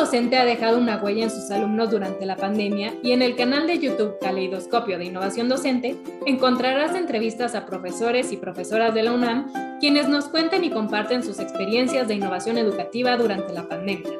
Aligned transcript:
docente 0.00 0.38
ha 0.38 0.46
dejado 0.46 0.78
una 0.78 0.96
huella 0.96 1.24
en 1.24 1.30
sus 1.30 1.50
alumnos 1.50 1.90
durante 1.90 2.24
la 2.24 2.34
pandemia 2.34 2.94
y 3.02 3.12
en 3.12 3.20
el 3.20 3.36
canal 3.36 3.66
de 3.66 3.78
YouTube 3.78 4.18
Caleidoscopio 4.18 4.96
de 4.96 5.04
Innovación 5.04 5.50
Docente 5.50 5.94
encontrarás 6.24 6.96
entrevistas 6.96 7.54
a 7.54 7.66
profesores 7.66 8.32
y 8.32 8.38
profesoras 8.38 8.94
de 8.94 9.02
la 9.02 9.12
UNAM 9.12 9.52
quienes 9.78 10.08
nos 10.08 10.28
cuentan 10.28 10.64
y 10.64 10.70
comparten 10.70 11.22
sus 11.22 11.38
experiencias 11.38 12.08
de 12.08 12.14
innovación 12.14 12.56
educativa 12.56 13.18
durante 13.18 13.52
la 13.52 13.68
pandemia. 13.68 14.10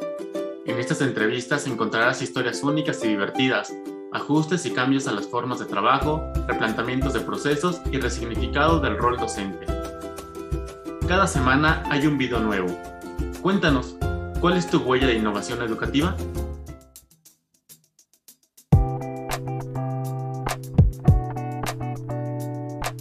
En 0.66 0.78
estas 0.78 1.00
entrevistas 1.00 1.66
encontrarás 1.66 2.20
historias 2.20 2.62
únicas 2.62 3.02
y 3.02 3.08
divertidas, 3.08 3.74
ajustes 4.12 4.66
y 4.66 4.72
cambios 4.72 5.08
a 5.08 5.12
las 5.12 5.26
formas 5.28 5.60
de 5.60 5.64
trabajo, 5.64 6.30
replanteamientos 6.46 7.14
de 7.14 7.20
procesos 7.20 7.80
y 7.90 7.96
resignificado 7.96 8.80
del 8.80 8.98
rol 8.98 9.16
docente. 9.16 9.64
Cada 11.08 11.26
semana 11.26 11.82
hay 11.90 12.06
un 12.06 12.18
video 12.18 12.40
nuevo. 12.40 12.68
Cuéntanos, 13.40 13.96
¿Cuál 14.40 14.56
es 14.56 14.70
tu 14.70 14.78
huella 14.78 15.06
de 15.06 15.16
innovación 15.16 15.60
educativa? 15.60 16.16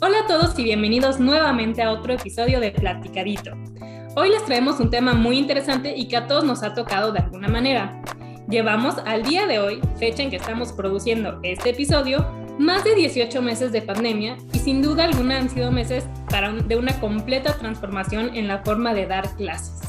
Hola 0.01 0.19
a 0.19 0.27
todos 0.27 0.59
y 0.59 0.63
bienvenidos 0.63 1.21
nuevamente 1.21 1.81
a 1.81 1.91
otro 1.91 2.11
episodio 2.11 2.59
de 2.59 2.71
Platicadito. 2.71 3.51
Hoy 4.17 4.31
les 4.31 4.43
traemos 4.43 4.81
un 4.81 4.89
tema 4.89 5.13
muy 5.13 5.37
interesante 5.37 5.95
y 5.95 6.09
que 6.09 6.17
a 6.17 6.27
todos 6.27 6.43
nos 6.43 6.61
ha 6.61 6.73
tocado 6.73 7.13
de 7.13 7.19
alguna 7.19 7.47
manera. 7.47 8.01
Llevamos 8.49 8.95
al 9.05 9.23
día 9.23 9.47
de 9.47 9.59
hoy, 9.59 9.79
fecha 9.97 10.23
en 10.23 10.31
que 10.31 10.35
estamos 10.35 10.73
produciendo 10.73 11.39
este 11.43 11.69
episodio, 11.69 12.29
más 12.59 12.83
de 12.83 12.95
18 12.95 13.41
meses 13.41 13.71
de 13.71 13.81
pandemia 13.81 14.35
y 14.51 14.59
sin 14.59 14.81
duda 14.81 15.05
alguna 15.05 15.37
han 15.37 15.49
sido 15.49 15.71
meses 15.71 16.03
para 16.29 16.51
de 16.51 16.75
una 16.75 16.99
completa 16.99 17.53
transformación 17.53 18.35
en 18.35 18.49
la 18.49 18.61
forma 18.65 18.93
de 18.93 19.05
dar 19.05 19.33
clases. 19.37 19.88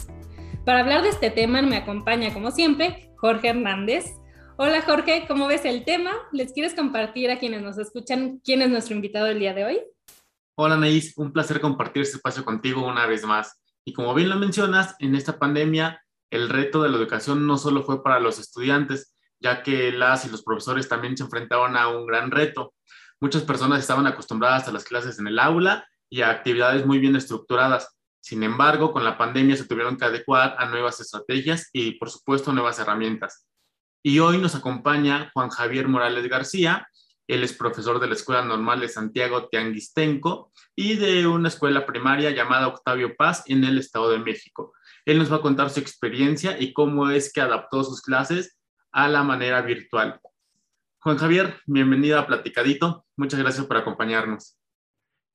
Para 0.70 0.83
hablar 0.83 1.02
de 1.02 1.09
este 1.09 1.33
tema 1.33 1.62
me 1.62 1.77
acompaña, 1.77 2.33
como 2.33 2.52
siempre, 2.52 3.12
Jorge 3.16 3.48
Hernández. 3.48 4.05
Hola 4.56 4.83
Jorge, 4.83 5.25
¿cómo 5.27 5.48
ves 5.48 5.64
el 5.64 5.84
tema? 5.84 6.12
¿Les 6.31 6.53
quieres 6.53 6.75
compartir 6.75 7.28
a 7.33 7.41
quienes 7.41 7.61
nos 7.61 7.77
escuchan 7.77 8.41
quién 8.44 8.62
es 8.62 8.70
nuestro 8.70 8.94
invitado 8.94 9.27
del 9.27 9.41
día 9.41 9.53
de 9.53 9.64
hoy? 9.64 9.81
Hola 10.55 10.77
Naís, 10.77 11.19
un 11.19 11.33
placer 11.33 11.61
compartir 11.61 12.03
este 12.03 12.19
espacio 12.19 12.44
contigo 12.44 12.86
una 12.86 13.05
vez 13.06 13.25
más. 13.25 13.61
Y 13.84 13.92
como 13.94 14.14
bien 14.14 14.28
lo 14.28 14.36
mencionas, 14.36 14.94
en 15.00 15.17
esta 15.17 15.41
pandemia 15.41 16.05
el 16.31 16.48
reto 16.48 16.84
de 16.84 16.89
la 16.89 16.98
educación 16.98 17.48
no 17.48 17.59
solo 17.59 17.83
fue 17.83 18.05
para 18.05 18.20
los 18.20 18.39
estudiantes, 18.39 19.16
ya 19.41 19.64
que 19.64 19.91
las 19.91 20.25
y 20.25 20.31
los 20.31 20.44
profesores 20.44 20.89
también 20.89 21.16
se 21.16 21.25
enfrentaban 21.25 21.77
a 21.77 21.89
un 21.89 22.06
gran 22.06 22.31
reto. 22.31 22.75
Muchas 23.19 23.42
personas 23.42 23.81
estaban 23.81 24.06
acostumbradas 24.06 24.69
a 24.69 24.72
las 24.72 24.84
clases 24.84 25.19
en 25.19 25.27
el 25.27 25.41
aula 25.41 25.89
y 26.09 26.22
a 26.22 26.31
actividades 26.31 26.87
muy 26.87 27.00
bien 27.00 27.16
estructuradas, 27.16 28.00
sin 28.20 28.42
embargo, 28.42 28.92
con 28.92 29.02
la 29.02 29.16
pandemia 29.16 29.56
se 29.56 29.66
tuvieron 29.66 29.96
que 29.96 30.04
adecuar 30.04 30.54
a 30.58 30.66
nuevas 30.66 31.00
estrategias 31.00 31.70
y, 31.72 31.92
por 31.92 32.10
supuesto, 32.10 32.52
nuevas 32.52 32.78
herramientas. 32.78 33.46
Y 34.02 34.18
hoy 34.18 34.38
nos 34.38 34.54
acompaña 34.54 35.30
Juan 35.32 35.48
Javier 35.48 35.88
Morales 35.88 36.28
García. 36.28 36.86
Él 37.26 37.42
es 37.42 37.52
profesor 37.52 38.00
de 38.00 38.08
la 38.08 38.14
Escuela 38.14 38.44
Normal 38.44 38.80
de 38.80 38.88
Santiago 38.88 39.48
Tianguistenco 39.48 40.52
y 40.74 40.96
de 40.96 41.26
una 41.26 41.48
escuela 41.48 41.86
primaria 41.86 42.30
llamada 42.30 42.68
Octavio 42.68 43.16
Paz 43.16 43.44
en 43.46 43.64
el 43.64 43.78
Estado 43.78 44.10
de 44.10 44.18
México. 44.18 44.72
Él 45.06 45.18
nos 45.18 45.32
va 45.32 45.36
a 45.36 45.42
contar 45.42 45.70
su 45.70 45.80
experiencia 45.80 46.60
y 46.60 46.72
cómo 46.72 47.10
es 47.10 47.32
que 47.32 47.41
adaptó 47.41 47.84
sus 47.84 48.02
clases 48.02 48.58
a 48.92 49.08
la 49.08 49.22
manera 49.22 49.62
virtual. 49.62 50.20
Juan 50.98 51.16
Javier, 51.16 51.60
bienvenido 51.66 52.18
a 52.18 52.26
Platicadito. 52.26 53.06
Muchas 53.16 53.41
gracias 53.41 53.66
por 53.66 53.78
acompañarnos. 53.78 54.59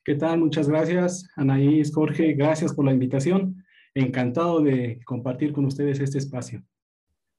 ¿Qué 0.06 0.14
tal? 0.14 0.38
Muchas 0.38 0.70
gracias, 0.70 1.28
Anaís, 1.36 1.92
Jorge, 1.92 2.34
gracias 2.34 2.76
por 2.76 2.86
la 2.86 2.94
invitación. 2.94 3.66
Encantado 3.96 4.62
de 4.62 5.00
compartir 5.04 5.52
con 5.52 5.66
ustedes 5.66 6.00
este 6.00 6.20
espacio. 6.20 6.62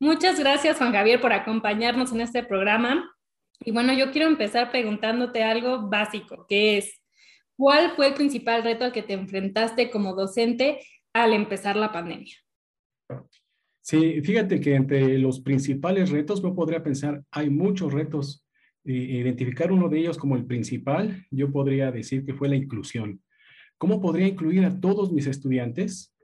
Muchas 0.01 0.41
gracias, 0.41 0.77
Juan 0.79 0.93
Javier, 0.93 1.21
por 1.21 1.33
acompañarnos 1.33 2.11
en 2.11 2.23
este 2.23 2.43
programa. 2.43 3.09
Y 3.61 3.71
bueno, 3.71 3.93
yo 3.93 4.11
quiero 4.11 4.27
empezar 4.27 4.73
preguntándote 4.73 5.45
algo 5.45 5.89
básico, 5.89 6.45
que 6.49 6.79
es, 6.79 7.01
¿cuál 7.57 7.93
fue 7.95 8.09
el 8.09 8.15
principal 8.15 8.65
reto 8.65 8.85
al 8.85 8.93
que 8.93 9.03
te 9.03 9.13
enfrentaste 9.13 9.89
como 9.89 10.17
docente 10.17 10.81
al 11.13 11.35
empezar 11.35 11.77
la 11.77 11.93
pandemia? 11.93 12.35
Sí, 13.81 14.21
fíjate 14.23 14.59
que 14.59 14.75
entre 14.75 15.19
los 15.19 15.39
principales 15.39 16.11
retos, 16.11 16.43
no 16.43 16.53
podría 16.53 16.83
pensar, 16.83 17.23
hay 17.31 17.49
muchos 17.49 17.93
retos 17.93 18.45
identificar 18.93 19.73
uno 19.73 19.89
de 19.89 19.99
ellos 19.99 20.19
como 20.19 20.37
el 20.37 20.47
principal, 20.47 21.27
yo 21.31 21.51
podría 21.51 21.91
decir 21.91 22.25
que 22.25 22.35
fue 22.35 22.49
la 22.49 22.57
inclusión. 22.57 23.21
¿Cómo 23.79 24.01
podría 24.01 24.27
incluir 24.27 24.65
a 24.65 24.81
todos 24.81 25.13
mis 25.13 25.27
estudiantes 25.27 26.15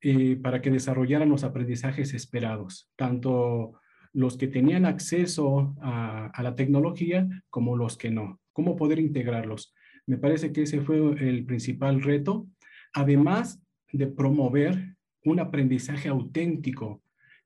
eh, 0.00 0.36
para 0.36 0.62
que 0.62 0.70
desarrollaran 0.70 1.28
los 1.28 1.44
aprendizajes 1.44 2.14
esperados? 2.14 2.90
Tanto 2.96 3.80
los 4.12 4.36
que 4.36 4.48
tenían 4.48 4.86
acceso 4.86 5.74
a, 5.80 6.26
a, 6.26 6.42
la 6.42 6.54
tecnología 6.54 7.28
como 7.48 7.76
los 7.76 7.96
que 7.96 8.10
no. 8.10 8.40
¿Cómo 8.52 8.76
poder 8.76 8.98
integrarlos? 8.98 9.74
Me 10.06 10.18
parece 10.18 10.52
que 10.52 10.62
ese 10.62 10.80
fue 10.80 10.98
el 10.98 11.44
principal 11.46 12.02
reto, 12.02 12.48
además 12.92 13.62
de 13.92 14.06
promover 14.06 14.96
un 15.24 15.40
aprendizaje 15.40 16.08
auténtico 16.08 17.02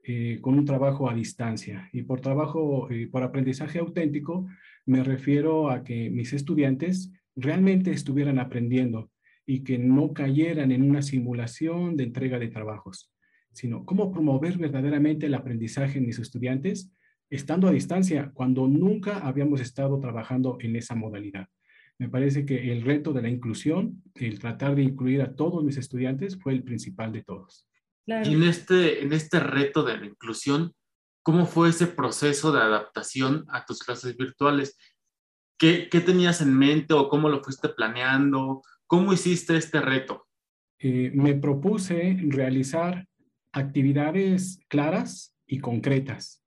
eh, 0.07 0.39
con 0.41 0.59
un 0.59 0.65
trabajo 0.65 1.09
a 1.09 1.15
distancia. 1.15 1.89
Y 1.93 2.03
por 2.03 2.21
trabajo, 2.21 2.91
eh, 2.91 3.09
por 3.11 3.23
aprendizaje 3.23 3.79
auténtico, 3.79 4.47
me 4.85 5.03
refiero 5.03 5.71
a 5.71 5.83
que 5.83 6.11
mis 6.11 6.33
estudiantes 6.33 7.11
realmente 7.35 7.91
estuvieran 7.91 8.39
aprendiendo 8.39 9.11
y 9.47 9.65
que 9.65 9.79
no 9.79 10.13
cayeran 10.13 10.73
en 10.73 10.83
una 10.83 11.03
simulación 11.03 11.97
de 11.97 12.05
entrega 12.05 12.39
de 12.39 12.49
trabajos, 12.49 13.13
sino 13.53 13.85
cómo 13.85 14.13
promover 14.13 14.59
verdaderamente 14.59 15.27
el 15.27 15.35
aprendizaje 15.35 15.99
en 15.99 16.07
mis 16.07 16.19
estudiantes 16.19 16.93
estando 17.31 17.67
a 17.67 17.73
distancia 17.73 18.31
cuando 18.35 18.69
nunca 18.69 19.19
habíamos 19.19 19.61
estado 19.61 19.99
trabajando 20.01 20.59
en 20.61 20.77
esa 20.77 20.95
modalidad. 20.95 21.49
Me 21.99 22.09
parece 22.09 22.45
que 22.45 22.73
el 22.73 22.83
reto 22.83 23.13
de 23.13 23.23
la 23.23 23.29
inclusión, 23.29 24.03
el 24.17 24.39
tratar 24.39 24.75
de 24.75 24.83
incluir 24.83 25.23
a 25.23 25.35
todos 25.35 25.65
mis 25.65 25.77
estudiantes 25.77 26.37
fue 26.37 26.53
el 26.53 26.63
principal 26.63 27.13
de 27.13 27.23
todos. 27.23 27.69
Y 28.07 28.35
en 28.35 28.43
este, 28.43 29.03
en 29.03 29.13
este 29.13 29.41
reto 29.41 29.83
de 29.83 29.97
la 29.97 30.07
inclusión, 30.07 30.75
¿cómo 31.23 31.47
fue 31.47 31.71
ese 31.71 31.87
proceso 31.87 32.53
de 32.53 32.61
adaptación 32.61 33.47
a 33.49 33.65
tus 33.65 33.83
clases 33.83 34.17
virtuales? 34.17 34.77
¿Qué, 35.59 35.89
qué 35.91 36.01
tenías 36.01 36.43
en 36.43 36.57
mente 36.57 36.93
o 36.93 37.09
cómo 37.09 37.29
lo 37.29 37.43
fuiste 37.43 37.71
planeando? 37.71 38.63
¿Cómo 38.87 39.13
hiciste 39.13 39.57
este 39.57 39.81
reto? 39.81 40.27
Eh, 40.79 41.13
me 41.15 41.35
propuse 41.35 42.19
realizar 42.29 43.07
actividades 43.53 44.61
claras 44.69 45.35
y 45.47 45.61
concretas. 45.61 46.45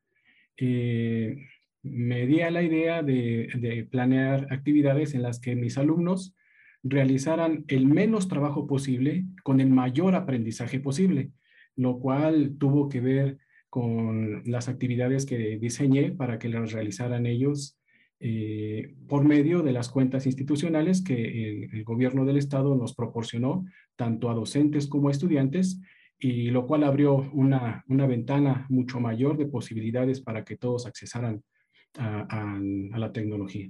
Eh, 0.58 1.38
me 1.82 2.28
di 2.28 2.42
a 2.42 2.52
la 2.52 2.62
idea 2.62 3.02
de, 3.02 3.50
de, 3.56 3.84
planear 3.86 4.48
actividades 4.52 5.16
en 5.16 5.24
las 5.24 5.40
que 5.40 5.56
mis 5.56 5.78
alumnos 5.78 6.36
realizaran 6.84 7.66
el 7.68 7.88
menos 7.88 8.28
trabajo 8.28 8.68
posible 8.68 9.26
con 9.44 9.60
el 9.60 9.70
mayor 9.70 10.14
aprendizaje 10.14 10.80
posible 10.80 11.32
lo 11.78 12.00
cual 12.00 12.58
tuvo 12.58 12.90
que 12.90 13.00
ver 13.00 13.38
con 13.70 14.44
las 14.46 14.68
actividades 14.68 15.26
que 15.26 15.58
diseñé 15.58 16.12
para 16.12 16.40
que 16.40 16.50
las 16.50 16.72
realizaran 16.72 17.26
ellos 17.26 17.78
eh, 18.20 18.96
por 19.08 19.24
medio 19.24 19.62
de 19.62 19.72
las 19.72 19.90
cuentas 19.90 20.26
institucionales 20.26 21.04
que 21.04 21.70
el, 21.72 21.84
gobierno 21.84 22.26
del 22.26 22.38
estado 22.38 22.76
nos 22.76 22.96
proporcionó, 22.96 23.66
tanto 23.96 24.30
a 24.30 24.34
docentes 24.34 24.88
como 24.88 25.10
a 25.10 25.12
estudiantes, 25.12 25.80
y 26.20 26.50
lo 26.50 26.66
cual 26.66 26.84
abrió 26.84 27.30
una, 27.34 27.84
una 27.88 28.08
ventana 28.08 28.66
mucho 28.70 29.00
mayor 29.00 29.38
de 29.38 29.46
posibilidades 29.46 30.20
para 30.20 30.44
que 30.44 30.58
todos 30.58 30.88
accesaran 30.88 31.44
a, 32.00 32.22
a, 32.22 32.98
la 32.98 33.12
tecnología. 33.12 33.70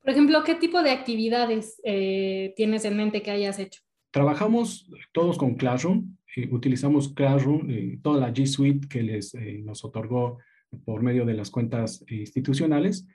Por 0.00 0.10
ejemplo, 0.10 0.44
¿qué 0.44 0.54
tipo 0.54 0.80
de 0.82 0.90
actividades 0.90 1.80
eh, 1.82 2.54
tienes 2.56 2.84
en 2.84 2.96
mente 2.96 3.22
que 3.22 3.32
hayas 3.32 3.58
hecho? 3.58 3.80
Trabajamos 4.12 4.88
todos 5.12 5.36
con 5.36 5.56
Classroom, 5.56 6.15
eh, 6.34 6.48
utilizamos 6.50 7.12
Classroom, 7.14 7.70
eh, 7.70 7.98
toda 8.02 8.20
la 8.20 8.32
G 8.32 8.46
Suite 8.46 8.88
que 8.88 9.02
les, 9.02 9.34
eh, 9.34 9.60
nos 9.64 9.84
otorgó 9.84 10.38
por 10.84 11.02
medio 11.02 11.24
de 11.24 11.34
las 11.34 11.50
cuentas 11.50 12.04
institucionales. 12.08 13.06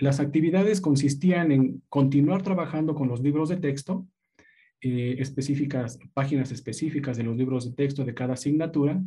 las 0.00 0.18
actividades 0.18 0.80
consistían 0.80 1.52
en 1.52 1.82
continuar 1.88 2.42
trabajando 2.42 2.94
con 2.96 3.06
los 3.06 3.20
libros 3.20 3.48
de 3.48 3.58
texto, 3.58 4.08
específicas, 4.80 6.00
páginas 6.14 6.50
específicas 6.50 7.16
de 7.16 7.22
los 7.22 7.36
libros 7.36 7.64
de 7.64 7.76
texto 7.76 8.04
de 8.04 8.14
cada 8.14 8.34
asignatura. 8.34 9.00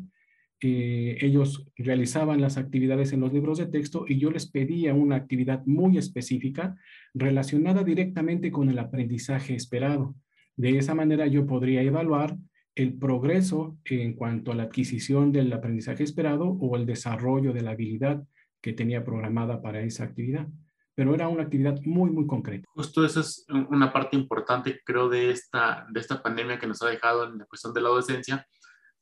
ellos 0.62 1.68
realizaban 1.76 2.40
las 2.40 2.56
actividades 2.58 3.12
en 3.12 3.20
los 3.20 3.34
libros 3.34 3.58
de 3.58 3.66
texto 3.66 4.06
y 4.08 4.20
yo 4.20 4.32
les 4.32 4.46
pedía 4.46 4.94
una 4.94 5.18
actividad 5.18 5.66
muy 5.66 5.98
específica 5.98 6.78
relacionada 7.14 7.84
directamente 7.84 8.52
con 8.52 8.70
el 8.70 8.80
aprendizaje 8.80 9.56
esperado. 9.56 10.16
De 10.56 10.78
esa 10.78 10.96
manera 10.96 11.28
yo 11.28 11.46
podría 11.46 11.82
evaluar 11.82 12.38
el 12.76 12.98
progreso 12.98 13.78
en 13.86 14.14
cuanto 14.14 14.52
a 14.52 14.56
la 14.56 14.64
adquisición 14.64 15.32
del 15.32 15.52
aprendizaje 15.52 16.04
esperado 16.04 16.46
o 16.46 16.76
el 16.76 16.86
desarrollo 16.86 17.54
de 17.54 17.62
la 17.62 17.72
habilidad 17.72 18.24
que 18.62 18.74
tenía 18.74 19.04
programada 19.04 19.62
para 19.62 19.82
esa 19.82 20.04
actividad. 20.04 20.48
Pero 20.96 21.16
era 21.16 21.28
una 21.28 21.44
actividad 21.44 21.80
muy, 21.84 22.10
muy 22.12 22.28
concreta. 22.28 22.68
Justo 22.74 23.06
eso 23.06 23.22
es 23.22 23.46
una 23.70 23.92
parte 23.92 24.16
importante, 24.16 24.82
creo, 24.86 25.10
de 25.10 25.32
esta, 25.32 25.88
de 25.90 26.00
esta 26.00 26.22
pandemia 26.22 26.60
que 26.60 26.68
nos 26.68 26.82
ha 26.82 26.90
dejado 26.90 27.26
en 27.26 27.38
la 27.40 27.46
cuestión 27.46 27.74
de 27.74 27.82
la 27.82 27.90
docencia, 27.90 28.46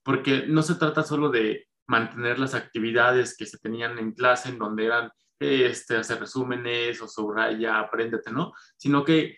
porque 0.04 0.46
no 0.48 0.62
se 0.62 0.76
trata 0.76 1.04
solo 1.04 1.30
de 1.30 1.68
mantener 1.88 2.40
las 2.40 2.54
actividades 2.54 3.36
que 3.36 3.46
se 3.46 3.58
tenían 3.58 3.98
en 3.98 4.14
clase, 4.14 4.50
en 4.50 4.60
donde 4.60 4.86
eran 4.86 5.10
este, 5.40 5.98
hacer 5.98 6.20
resúmenes 6.20 7.02
o 7.02 7.08
subraya, 7.08 7.80
apréndete, 7.80 8.32
¿no? 8.32 8.54
Sino 8.78 9.04
que 9.04 9.38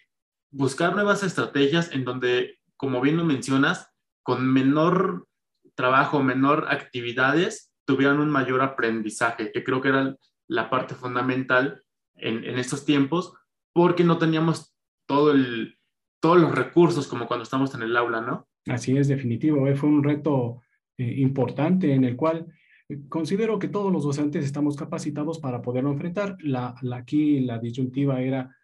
buscar 0.50 0.94
nuevas 0.94 1.24
estrategias 1.24 1.92
en 1.94 2.04
donde, 2.04 2.60
como 2.76 3.00
bien 3.02 3.18
lo 3.18 3.24
mencionas, 3.24 3.91
con 4.24 4.46
menor 4.52 5.28
trabajo, 5.76 6.22
menor 6.22 6.68
actividades, 6.70 7.72
tuvieran 7.86 8.20
un 8.20 8.30
mayor 8.30 8.62
aprendizaje, 8.62 9.52
que 9.52 9.64
creo 9.64 9.82
que 9.82 9.90
era 9.90 10.16
la 10.48 10.70
parte 10.70 10.96
fundamental 10.96 11.84
en, 12.16 12.44
estos 12.60 12.86
tiempos, 12.86 13.34
porque 13.74 14.04
no 14.04 14.18
teníamos 14.18 14.76
todo 15.08 15.32
el, 15.32 15.78
todos 16.20 16.40
los 16.40 16.54
recursos 16.54 17.08
como 17.08 17.28
cuando 17.28 17.44
estamos 17.44 17.74
en 17.74 17.84
el 17.84 17.98
aula, 17.98 18.22
¿no? 18.22 18.48
Así 18.68 18.96
es, 18.96 19.08
definitivo. 19.08 19.68
Eh, 19.68 19.76
fue 19.76 19.90
un 19.90 20.04
reto 20.04 20.62
eh, 20.98 21.16
importante 21.18 21.94
en 21.94 22.04
el 22.04 22.16
cual 22.16 22.46
eh, 22.88 23.00
considero 23.10 23.58
que 23.58 23.70
todos 23.70 23.92
los 23.92 24.04
docentes 24.04 24.46
estamos 24.46 24.76
capacitados 24.76 25.40
para 25.40 25.62
poderlo 25.62 25.92
enfrentar. 25.92 26.38
La, 26.42 26.76
la 26.82 26.98
aquí 26.98 27.40
la 27.40 27.58
disyuntiva 27.58 28.22
era 28.22 28.56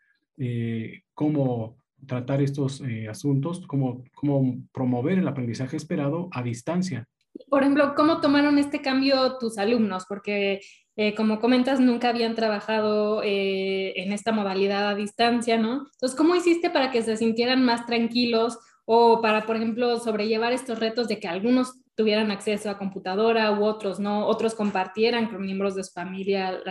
cómo 1.15 1.79
tratar 2.05 2.41
estos 2.41 2.81
asuntos, 3.09 3.65
cómo, 3.67 4.03
cómo 4.13 4.57
promover 4.71 5.17
el 5.17 5.27
aprendizaje 5.27 5.77
esperado 5.77 6.29
a 6.31 6.43
distancia. 6.43 7.07
Por 7.49 7.61
ejemplo, 7.61 7.93
¿cómo 7.95 8.21
tomaron 8.21 8.57
este 8.57 8.81
cambio 8.81 9.37
tus 9.37 9.57
alumnos? 9.57 10.05
Porque 10.07 10.61
eh, 10.99 11.13
como 11.13 11.39
comentas, 11.39 11.79
nunca 11.79 12.09
habían 12.09 12.33
trabajado 12.33 13.21
eh, 13.23 13.93
en 14.01 14.11
esta 14.11 14.31
modalidad 14.31 14.89
a 14.89 14.95
distancia, 14.95 15.55
¿no? 15.55 15.85
Entonces, 15.93 16.17
¿cómo 16.17 16.35
hiciste 16.35 16.71
para 16.71 16.89
que 16.89 17.03
se 17.03 17.17
sintieran 17.17 17.63
más 17.63 17.85
tranquilos 17.85 18.57
o 18.83 19.21
para, 19.21 19.45
por 19.45 19.57
ejemplo, 19.57 19.99
sobrellevar 19.99 20.53
estos 20.53 20.79
retos 20.79 21.07
de 21.07 21.19
que 21.19 21.27
algunos 21.27 21.79
tuvieran 21.97 22.29
acceso 22.29 22.69
a 22.69 22.77
computadora 22.77 23.51
u 23.59 23.63
otros 23.63 23.99
no, 23.99 24.27
otros 24.27 24.53
compartieran 24.53 25.29
con 25.29 25.41
miembros 25.41 25.73
de 25.73 25.83
su 25.83 25.91
familia 25.91 26.61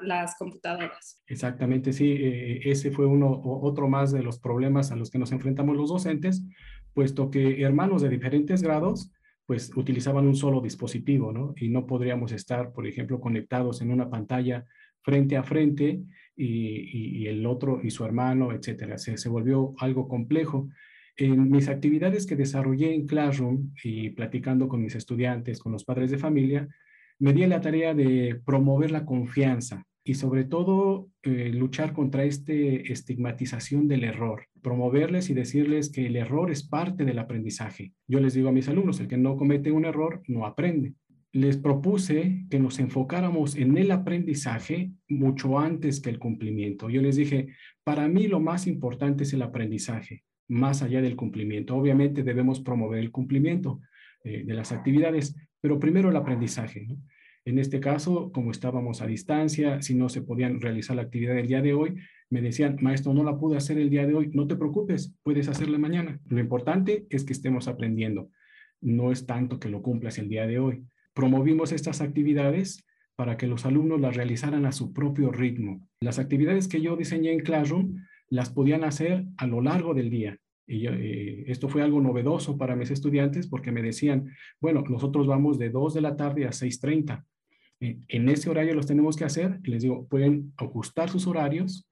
las 0.00 0.36
computadoras. 0.38 1.20
Exactamente, 1.26 1.92
sí, 1.92 2.12
eh, 2.12 2.60
ese 2.64 2.92
fue 2.92 3.04
uno 3.04 3.42
otro 3.42 3.88
más 3.88 4.12
de 4.12 4.22
los 4.22 4.38
problemas 4.38 4.92
a 4.92 4.96
los 4.96 5.10
que 5.10 5.18
nos 5.18 5.32
enfrentamos 5.32 5.76
los 5.76 5.90
docentes, 5.90 6.44
puesto 6.94 7.30
que 7.30 7.62
hermanos 7.62 8.00
de 8.00 8.10
diferentes 8.10 8.62
grados 8.62 9.10
pues 9.44 9.72
utilizaban 9.74 10.28
un 10.28 10.36
solo 10.36 10.60
dispositivo, 10.60 11.32
¿no? 11.32 11.52
Y 11.56 11.68
no 11.68 11.84
podríamos 11.84 12.30
estar, 12.30 12.72
por 12.72 12.86
ejemplo, 12.86 13.18
conectados 13.18 13.82
en 13.82 13.90
una 13.90 14.08
pantalla 14.08 14.64
frente 15.02 15.36
a 15.36 15.42
frente 15.42 16.00
y, 16.36 17.26
el 17.26 17.44
otro 17.44 17.80
y 17.82 17.90
su 17.90 18.04
hermano, 18.04 18.52
etcétera. 18.52 18.98
Se, 18.98 19.18
se, 19.18 19.28
volvió 19.28 19.74
algo 19.78 20.06
complejo. 20.06 20.68
En 21.20 21.50
mis 21.50 21.68
actividades 21.68 22.26
que 22.26 22.34
desarrollé 22.34 22.94
en 22.94 23.06
Classroom 23.06 23.74
y 23.84 24.08
platicando 24.08 24.68
con 24.68 24.80
mis 24.80 24.94
estudiantes, 24.94 25.60
con 25.60 25.70
los 25.70 25.84
padres 25.84 26.10
de 26.10 26.16
familia, 26.16 26.66
me 27.18 27.34
di 27.34 27.44
la 27.44 27.60
tarea 27.60 27.92
de 27.92 28.40
promover 28.42 28.90
la 28.90 29.04
confianza 29.04 29.84
y 30.02 30.14
sobre 30.14 30.44
todo 30.44 31.10
eh, 31.22 31.50
luchar 31.52 31.92
contra 31.92 32.24
esta 32.24 32.54
estigmatización 32.54 33.86
del 33.86 34.04
error, 34.04 34.46
promoverles 34.62 35.28
y 35.28 35.34
decirles 35.34 35.90
que 35.90 36.06
el 36.06 36.16
error 36.16 36.50
es 36.50 36.66
parte 36.66 37.04
del 37.04 37.18
aprendizaje. 37.18 37.92
Yo 38.08 38.18
les 38.18 38.32
digo 38.32 38.48
a 38.48 38.52
mis 38.52 38.70
alumnos, 38.70 38.98
el 38.98 39.08
que 39.08 39.18
no 39.18 39.36
comete 39.36 39.72
un 39.72 39.84
error 39.84 40.22
no 40.26 40.46
aprende. 40.46 40.94
Les 41.32 41.58
propuse 41.58 42.46
que 42.48 42.58
nos 42.58 42.78
enfocáramos 42.78 43.56
en 43.56 43.76
el 43.76 43.90
aprendizaje 43.90 44.92
mucho 45.06 45.58
antes 45.58 46.00
que 46.00 46.08
el 46.08 46.18
cumplimiento. 46.18 46.88
Yo 46.88 47.02
les 47.02 47.16
dije, 47.16 47.48
para 47.84 48.08
mí 48.08 48.26
lo 48.26 48.40
más 48.40 48.66
importante 48.66 49.24
es 49.24 49.34
el 49.34 49.42
aprendizaje, 49.42 50.24
más 50.50 50.82
allá 50.82 51.00
del 51.00 51.16
cumplimiento. 51.16 51.76
Obviamente 51.76 52.22
debemos 52.24 52.60
promover 52.60 52.98
el 52.98 53.12
cumplimiento 53.12 53.80
eh, 54.24 54.42
de 54.44 54.54
las 54.54 54.72
actividades, 54.72 55.36
pero 55.60 55.78
primero 55.78 56.10
el 56.10 56.16
aprendizaje. 56.16 56.88
En 57.44 57.58
este 57.58 57.80
caso, 57.80 58.32
como 58.32 58.50
estábamos 58.50 59.00
a 59.00 59.06
distancia, 59.06 59.80
si 59.80 59.94
no 59.94 60.08
se 60.08 60.22
podían 60.22 60.60
realizar 60.60 60.96
la 60.96 61.02
actividad 61.02 61.34
del 61.34 61.46
día 61.46 61.62
de 61.62 61.72
hoy, 61.72 61.94
me 62.28 62.42
decían, 62.42 62.76
maestro, 62.80 63.14
no 63.14 63.24
la 63.24 63.38
pude 63.38 63.56
hacer 63.56 63.78
el 63.78 63.90
día 63.90 64.06
de 64.06 64.14
hoy, 64.14 64.30
no 64.34 64.46
te 64.46 64.56
preocupes, 64.56 65.14
puedes 65.22 65.48
hacerla 65.48 65.78
mañana. 65.78 66.20
Lo 66.26 66.40
importante 66.40 67.06
es 67.10 67.24
que 67.24 67.32
estemos 67.32 67.68
aprendiendo, 67.68 68.30
no 68.80 69.12
es 69.12 69.26
tanto 69.26 69.58
que 69.58 69.68
lo 69.68 69.82
cumplas 69.82 70.18
el 70.18 70.28
día 70.28 70.46
de 70.46 70.58
hoy. 70.58 70.84
Promovimos 71.14 71.72
estas 71.72 72.00
actividades 72.00 72.84
para 73.14 73.36
que 73.36 73.46
los 73.46 73.66
alumnos 73.66 74.00
las 74.00 74.16
realizaran 74.16 74.66
a 74.66 74.72
su 74.72 74.92
propio 74.92 75.30
ritmo. 75.30 75.86
Las 76.00 76.18
actividades 76.18 76.68
que 76.68 76.80
yo 76.80 76.96
diseñé 76.96 77.32
en 77.32 77.40
Classroom 77.40 77.96
las 78.30 78.50
podían 78.50 78.84
hacer 78.84 79.26
a 79.36 79.46
lo 79.46 79.60
largo 79.60 79.92
del 79.92 80.08
día. 80.08 80.38
Y 80.66 80.86
eh, 80.86 81.44
esto 81.50 81.68
fue 81.68 81.82
algo 81.82 82.00
novedoso 82.00 82.56
para 82.56 82.76
mis 82.76 82.90
estudiantes 82.90 83.48
porque 83.48 83.72
me 83.72 83.82
decían, 83.82 84.30
bueno, 84.60 84.82
nosotros 84.88 85.26
vamos 85.26 85.58
de 85.58 85.68
2 85.68 85.94
de 85.94 86.00
la 86.00 86.16
tarde 86.16 86.46
a 86.46 86.50
6.30 86.50 87.24
en 87.80 88.28
ese 88.28 88.50
horario 88.50 88.74
los 88.74 88.86
tenemos 88.86 89.16
que 89.16 89.24
hacer. 89.24 89.58
Les 89.62 89.82
digo, 89.82 90.06
pueden 90.06 90.52
ajustar 90.56 91.08
sus 91.08 91.26
horarios. 91.26 91.88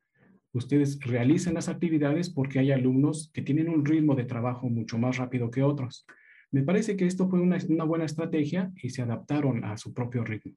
Ustedes 0.52 1.00
realicen 1.00 1.54
las 1.54 1.68
actividades 1.68 2.30
porque 2.30 2.58
hay 2.58 2.72
alumnos 2.72 3.30
que 3.32 3.42
tienen 3.42 3.68
un 3.68 3.84
ritmo 3.84 4.14
de 4.14 4.24
trabajo 4.24 4.68
mucho 4.68 4.98
más 4.98 5.16
rápido 5.16 5.50
que 5.50 5.62
otros. 5.62 6.06
Me 6.50 6.62
parece 6.62 6.96
que 6.96 7.06
esto 7.06 7.28
fue 7.28 7.40
una, 7.40 7.58
buena 7.84 8.04
estrategia 8.04 8.70
y 8.82 8.90
se 8.90 9.02
adaptaron 9.02 9.64
a 9.64 9.76
su 9.76 9.92
propio 9.92 10.24
ritmo. 10.24 10.52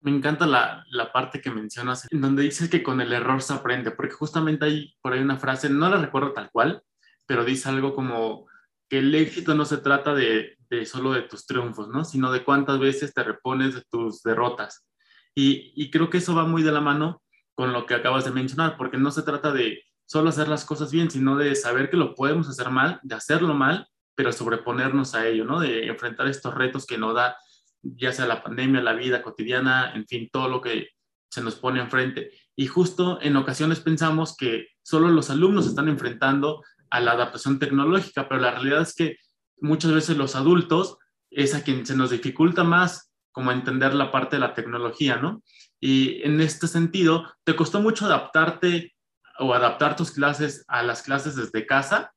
Me 0.00 0.10
encanta 0.10 0.46
la, 0.46 0.84
la, 0.90 1.12
parte 1.12 1.40
que 1.40 1.50
mencionas, 1.50 2.06
en 2.10 2.20
donde 2.20 2.42
dices 2.42 2.70
que 2.70 2.82
con 2.82 3.00
el 3.00 3.12
error 3.12 3.42
se 3.42 3.52
aprende, 3.52 3.90
porque 3.90 4.14
justamente 4.14 4.64
hay 4.64 4.94
por 5.02 5.12
ahí 5.12 5.20
una 5.20 5.38
frase, 5.38 5.68
no 5.68 5.88
la 5.90 5.98
recuerdo 5.98 6.32
tal 6.32 6.50
cual, 6.50 6.82
pero 7.26 7.44
dice 7.44 7.68
algo 7.68 7.94
como 7.94 8.46
que 8.88 8.98
el 8.98 9.14
éxito 9.14 9.54
no 9.54 9.64
se 9.64 9.78
trata 9.78 10.14
de, 10.14 10.56
de 10.70 10.86
solo 10.86 11.12
de 11.12 11.22
tus 11.22 11.46
triunfos, 11.46 11.88
¿no? 11.88 12.04
Sino 12.04 12.32
de 12.32 12.44
cuántas 12.44 12.78
veces 12.78 13.12
te 13.12 13.22
repones 13.22 13.74
de 13.74 13.82
tus 13.90 14.22
derrotas. 14.22 14.86
Y, 15.34 15.72
y, 15.76 15.90
creo 15.90 16.10
que 16.10 16.18
eso 16.18 16.34
va 16.34 16.44
muy 16.44 16.62
de 16.62 16.72
la 16.72 16.80
mano 16.80 17.22
con 17.54 17.72
lo 17.72 17.86
que 17.86 17.94
acabas 17.94 18.24
de 18.24 18.32
mencionar, 18.32 18.76
porque 18.76 18.98
no 18.98 19.10
se 19.10 19.22
trata 19.22 19.52
de 19.52 19.84
solo 20.06 20.30
hacer 20.30 20.48
las 20.48 20.64
cosas 20.64 20.90
bien, 20.90 21.10
sino 21.10 21.36
de 21.36 21.54
saber 21.54 21.88
que 21.88 21.96
lo 21.96 22.14
podemos 22.14 22.48
hacer 22.48 22.70
mal, 22.70 22.98
de 23.04 23.14
hacerlo 23.14 23.54
mal, 23.54 23.86
pero 24.16 24.32
sobreponernos 24.32 25.14
a 25.14 25.26
ello, 25.28 25.44
¿no? 25.44 25.60
De 25.60 25.86
enfrentar 25.86 26.26
estos 26.26 26.54
retos 26.54 26.84
que 26.84 26.98
nos 26.98 27.14
da, 27.14 27.36
ya 27.82 28.12
sea 28.12 28.26
la 28.26 28.42
pandemia, 28.42 28.80
la 28.80 28.92
vida 28.92 29.22
cotidiana, 29.22 29.92
en 29.94 30.06
fin, 30.06 30.28
todo 30.32 30.48
lo 30.48 30.60
que 30.60 30.90
se 31.30 31.42
nos 31.42 31.56
pone 31.56 31.80
enfrente. 31.80 32.32
Y 32.56 32.66
justo 32.66 33.18
en 33.22 33.36
ocasiones 33.36 33.80
pensamos 33.80 34.36
que 34.36 34.68
solo 34.82 35.08
los 35.08 35.30
alumnos 35.30 35.66
están 35.66 35.88
enfrentando 35.88 36.62
a 36.90 37.00
la 37.00 37.12
adaptación 37.12 37.58
tecnológica, 37.58 38.28
pero 38.28 38.40
la 38.40 38.50
realidad 38.50 38.82
es 38.82 38.94
que 38.94 39.16
muchas 39.60 39.92
veces 39.92 40.16
los 40.16 40.34
adultos 40.34 40.98
es 41.30 41.54
a 41.54 41.62
quien 41.62 41.86
se 41.86 41.96
nos 41.96 42.10
dificulta 42.10 42.64
más 42.64 43.12
como 43.32 43.52
entender 43.52 43.94
la 43.94 44.10
parte 44.10 44.36
de 44.36 44.40
la 44.40 44.54
tecnología, 44.54 45.16
¿no? 45.16 45.42
Y 45.78 46.20
en 46.22 46.40
este 46.40 46.66
sentido, 46.66 47.32
¿te 47.44 47.54
costó 47.54 47.80
mucho 47.80 48.06
adaptarte 48.06 48.94
o 49.38 49.54
adaptar 49.54 49.96
tus 49.96 50.10
clases 50.10 50.64
a 50.68 50.82
las 50.82 51.02
clases 51.02 51.36
desde 51.36 51.66
casa? 51.66 52.12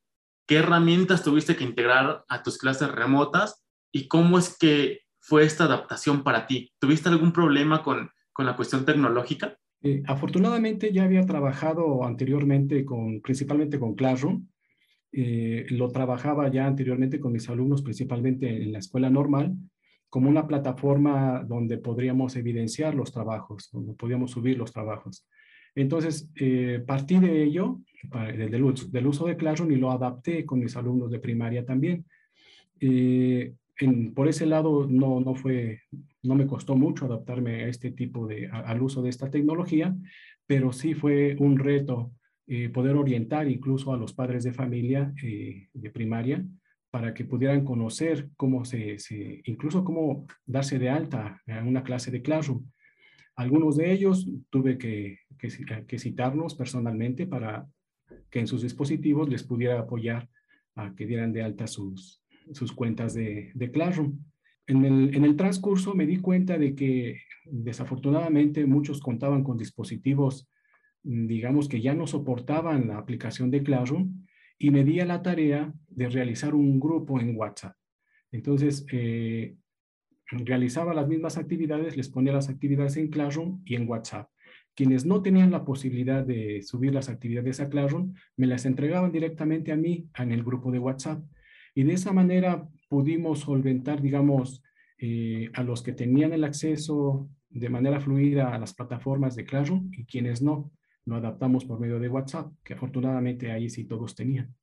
¿Qué 0.48 0.58
herramientas 0.58 1.24
tuviste 1.24 1.56
que 1.56 1.64
integrar 1.64 2.26
a 2.28 2.44
tus 2.44 2.58
clases 2.58 2.90
remotas? 2.90 3.64
¿Y 3.92 4.08
cómo 4.08 4.40
es 4.40 4.58
que 4.58 5.03
fue 5.24 5.46
esta 5.46 5.64
adaptación 5.64 6.22
para 6.24 6.46
ti? 6.46 6.72
¿Tuviste 6.80 7.08
algún 7.08 7.32
problema 7.32 7.82
con, 7.82 8.10
con 8.34 8.46
la 8.46 8.56
cuestión 8.58 8.86
tecnológica? 8.86 9.58
Eh, 9.82 10.04
afortunadamente 10.06 10.92
ya 10.92 11.04
había 11.04 11.26
trabajado 11.26 12.04
anteriormente 12.04 12.84
con, 12.86 13.22
principalmente 13.22 13.80
con 13.80 13.96
Classroom 13.96 14.46
eh, 15.16 15.68
lo 15.70 15.90
trabajaba 15.90 16.50
ya 16.50 16.66
anteriormente 16.66 17.20
con 17.20 17.34
mis 17.34 17.48
alumnos, 17.48 17.84
principalmente 17.84 18.64
en 18.64 18.72
la 18.72 18.80
escuela 18.80 19.12
normal, 19.12 19.56
como 20.10 20.28
una 20.28 20.48
plataforma 20.48 21.44
donde 21.48 21.78
podríamos 21.78 22.36
evidenciar 22.36 22.96
los 22.96 23.12
trabajos, 23.12 23.70
donde 23.72 23.94
podíamos 23.94 24.32
subir 24.32 24.58
los 24.58 24.74
trabajos. 24.74 25.28
Entonces, 25.76 26.32
eh, 26.36 26.84
partí 26.86 27.20
de 27.20 27.44
ello, 27.44 27.80
del, 28.36 28.64
uso, 28.64 29.28
de 29.28 29.38
Classroom, 29.38 29.72
y 29.72 29.76
lo 29.76 29.92
adapté 29.92 30.46
con 30.46 30.60
mis 30.60 30.76
alumnos 30.76 31.12
de 31.12 31.20
primaria 31.20 31.64
también. 31.64 32.06
Por 34.14 34.28
ese 34.28 34.46
lado, 34.46 34.88
no, 34.88 35.20
no, 35.20 35.36
fue, 35.36 35.82
no 36.22 36.36
me 36.36 36.48
costó 36.48 36.76
mucho 36.76 37.06
adaptarme 37.06 37.64
a 37.64 37.68
este 37.68 37.92
tipo 37.92 38.28
de, 38.28 38.48
al 38.48 38.82
uso 38.82 39.02
de 39.02 39.10
esta 39.10 39.30
tecnología, 39.30 39.96
pero 40.46 40.72
sí 40.72 40.94
fue 40.94 41.36
un 41.40 41.58
reto 41.58 42.14
eh, 42.46 42.70
poder 42.70 42.96
orientar 42.96 43.50
incluso 43.50 43.94
a 43.94 43.98
los 43.98 44.14
padres 44.14 44.44
de 44.44 44.54
familia 44.54 45.14
eh, 45.24 45.70
de 45.74 45.90
primaria 45.90 46.46
para 46.92 47.14
que 47.14 47.26
pudieran 47.26 47.64
conocer 47.64 48.30
cómo 48.36 48.66
se, 48.66 48.98
incluso 49.46 49.84
cómo 49.84 50.28
darse 50.46 50.78
de 50.78 50.90
alta 50.90 51.42
en 51.48 51.68
una 51.68 51.84
clase 51.84 52.12
de 52.12 52.22
Classroom. 52.22 52.66
Algunos 53.36 53.78
de 53.78 53.92
ellos 53.92 54.30
tuve 54.52 54.78
que, 54.78 55.20
que, 55.40 55.98
citarnos 55.98 56.54
personalmente 56.54 57.26
para 57.26 57.66
que 58.30 58.40
en 58.40 58.48
sus 58.48 58.62
dispositivos 58.62 59.28
les 59.28 59.44
pudiera 59.44 59.80
apoyar 59.80 60.30
a 60.76 60.94
que 60.94 61.08
dieran 61.08 61.34
de 61.34 61.42
alta 61.42 61.66
sus, 61.66 62.23
sus 62.52 62.72
cuentas 62.72 63.14
de, 63.14 63.52
de 63.54 63.72
Classroom. 63.72 64.20
En 64.68 64.86
el, 64.86 65.16
en 65.16 65.26
el, 65.26 65.36
transcurso 65.36 65.94
me 65.94 66.06
di 66.06 66.18
cuenta 66.18 66.58
de 66.58 66.76
que 66.76 67.22
desafortunadamente 67.46 68.66
muchos 68.66 69.02
contaban 69.02 69.44
con 69.44 69.58
dispositivos 69.58 70.48
Mm, 71.04 71.28
digamos 71.28 71.68
que 71.68 71.82
ya 71.82 71.94
no 71.94 72.08
soportaban 72.08 72.88
la 72.88 72.98
aplicación 72.98 73.52
de 73.52 73.64
Classroom 73.64 74.26
y 74.58 74.72
me 74.72 74.84
di 74.84 75.00
a 75.00 75.06
la 75.06 75.22
tarea 75.22 75.74
de 75.88 76.10
realizar 76.10 76.56
un 76.56 76.80
grupo 76.80 77.20
en 77.20 77.36
WhatsApp. 77.36 77.76
Entonces, 78.32 78.86
eh, 78.92 79.56
realizaba 80.32 80.94
las 80.94 81.08
mismas 81.08 81.38
actividades, 81.38 81.98
les 81.98 82.10
ponía 82.10 82.34
las 82.34 82.50
actividades 82.50 82.98
en 82.98 83.10
Classroom 83.10 83.62
y 83.66 83.76
en 83.76 83.88
WhatsApp. 83.88 84.30
Quienes 84.76 85.06
no 85.06 85.22
tenían 85.22 85.52
la 85.52 85.66
posibilidad 85.66 86.26
de 86.26 86.64
subir 86.64 86.94
las 86.94 87.10
actividades 87.10 87.60
a 87.60 87.70
Classroom, 87.70 88.14
me 88.38 88.48
las 88.48 88.66
entregaban 88.66 89.12
directamente 89.12 89.72
a 89.72 89.76
mí 89.76 90.08
en 90.18 90.32
el 90.32 90.44
grupo 90.44 90.72
de 90.72 90.80
WhatsApp. 90.80 91.24
Y 91.74 91.84
de 91.84 91.94
esa 91.94 92.12
manera 92.12 92.68
pudimos 92.90 93.40
solventar, 93.40 94.02
digamos, 94.02 94.62
eh, 94.98 95.50
a 95.54 95.64
los 95.64 95.82
que 95.82 95.94
tenían 95.94 96.34
el 96.34 96.44
acceso 96.44 97.28
de 97.50 97.70
manera 97.70 98.00
fluida 98.00 98.54
a 98.54 98.60
las 98.60 98.74
plataformas 98.74 99.36
de 99.36 99.46
Classroom 99.46 99.92
y 99.92 100.06
quienes 100.06 100.42
no, 100.42 100.72
lo 101.06 101.16
adaptamos 101.16 101.66
por 101.66 101.80
medio 101.80 102.00
de 102.00 102.10
WhatsApp, 102.10 102.52
que 102.64 102.74
afortunadamente 102.74 103.52
ahí 103.52 103.70
sí 103.70 103.86
todos 103.86 104.16
tenían. 104.16 104.54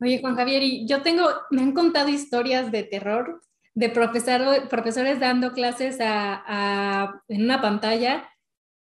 Oye, 0.00 0.20
Juan 0.20 0.36
Javier, 0.36 0.62
y 0.62 0.86
yo 0.86 1.02
tengo, 1.02 1.24
me 1.50 1.62
han 1.62 1.72
contado 1.72 2.08
historias 2.08 2.70
de 2.70 2.84
terror 2.84 3.40
de 3.74 3.88
profesor, 3.88 4.68
profesores 4.68 5.18
dando 5.18 5.52
clases 5.52 5.98
a, 6.00 7.22
en 7.28 7.44
una 7.44 7.60
pantalla 7.60 8.28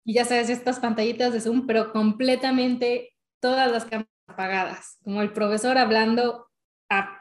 y 0.04 0.14
ya 0.14 0.24
sabes, 0.24 0.50
estas 0.50 0.80
pantallitas 0.80 1.32
de 1.32 1.40
Zoom, 1.40 1.66
pero 1.66 1.92
completamente 1.92 3.14
todas 3.40 3.70
las 3.70 3.84
cámaras 3.84 4.10
apagadas, 4.26 4.98
como 5.04 5.22
el 5.22 5.32
profesor 5.32 5.78
hablando 5.78 6.48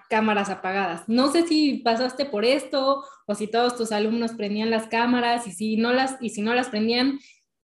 cámaras 0.09 0.49
apagadas. 0.49 1.07
No 1.07 1.31
sé 1.31 1.47
si 1.47 1.77
pasaste 1.79 2.25
por 2.25 2.45
esto 2.45 3.03
o 3.25 3.35
si 3.35 3.47
todos 3.47 3.77
tus 3.77 3.91
alumnos 3.91 4.33
prendían 4.33 4.69
las 4.69 4.87
cámaras 4.87 5.47
y 5.47 5.51
si 5.51 5.77
no 5.77 5.93
las, 5.93 6.17
y 6.21 6.29
si 6.29 6.41
no 6.41 6.53
las 6.53 6.69
prendían, 6.69 7.19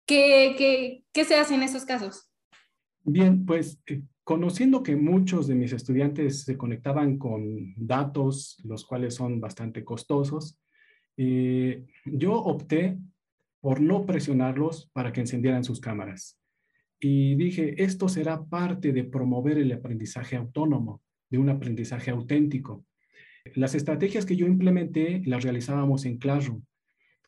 ¿qué, 0.06 0.54
qué, 0.58 1.04
qué 1.12 1.24
se 1.24 1.36
hace 1.36 1.54
en 1.54 1.62
esos 1.62 1.84
casos? 1.84 2.30
Bien, 3.02 3.44
pues 3.44 3.80
eh, 3.86 4.02
conociendo 4.24 4.82
que 4.82 4.96
muchos 4.96 5.46
de 5.46 5.54
mis 5.54 5.72
estudiantes 5.72 6.44
se 6.44 6.56
conectaban 6.56 7.18
con 7.18 7.74
datos, 7.76 8.60
los 8.64 8.84
cuales 8.84 9.14
son 9.14 9.40
bastante 9.40 9.84
costosos, 9.84 10.58
eh, 11.16 11.84
yo 12.06 12.32
opté 12.32 12.98
por 13.60 13.80
no 13.80 14.04
presionarlos 14.04 14.90
para 14.92 15.12
que 15.12 15.20
encendieran 15.20 15.64
sus 15.64 15.80
cámaras. 15.80 16.38
Y 17.00 17.34
dije, 17.34 17.82
esto 17.82 18.08
será 18.08 18.42
parte 18.42 18.92
de 18.92 19.04
promover 19.04 19.58
el 19.58 19.72
aprendizaje 19.72 20.36
autónomo, 20.36 21.02
de 21.30 21.38
un 21.38 21.48
aprendizaje 21.48 22.10
auténtico. 22.10 22.84
Las 23.54 23.74
estrategias 23.74 24.24
que 24.26 24.36
yo 24.36 24.46
implementé 24.46 25.22
las 25.26 25.42
realizábamos 25.42 26.04
en 26.06 26.18
Classroom. 26.18 26.62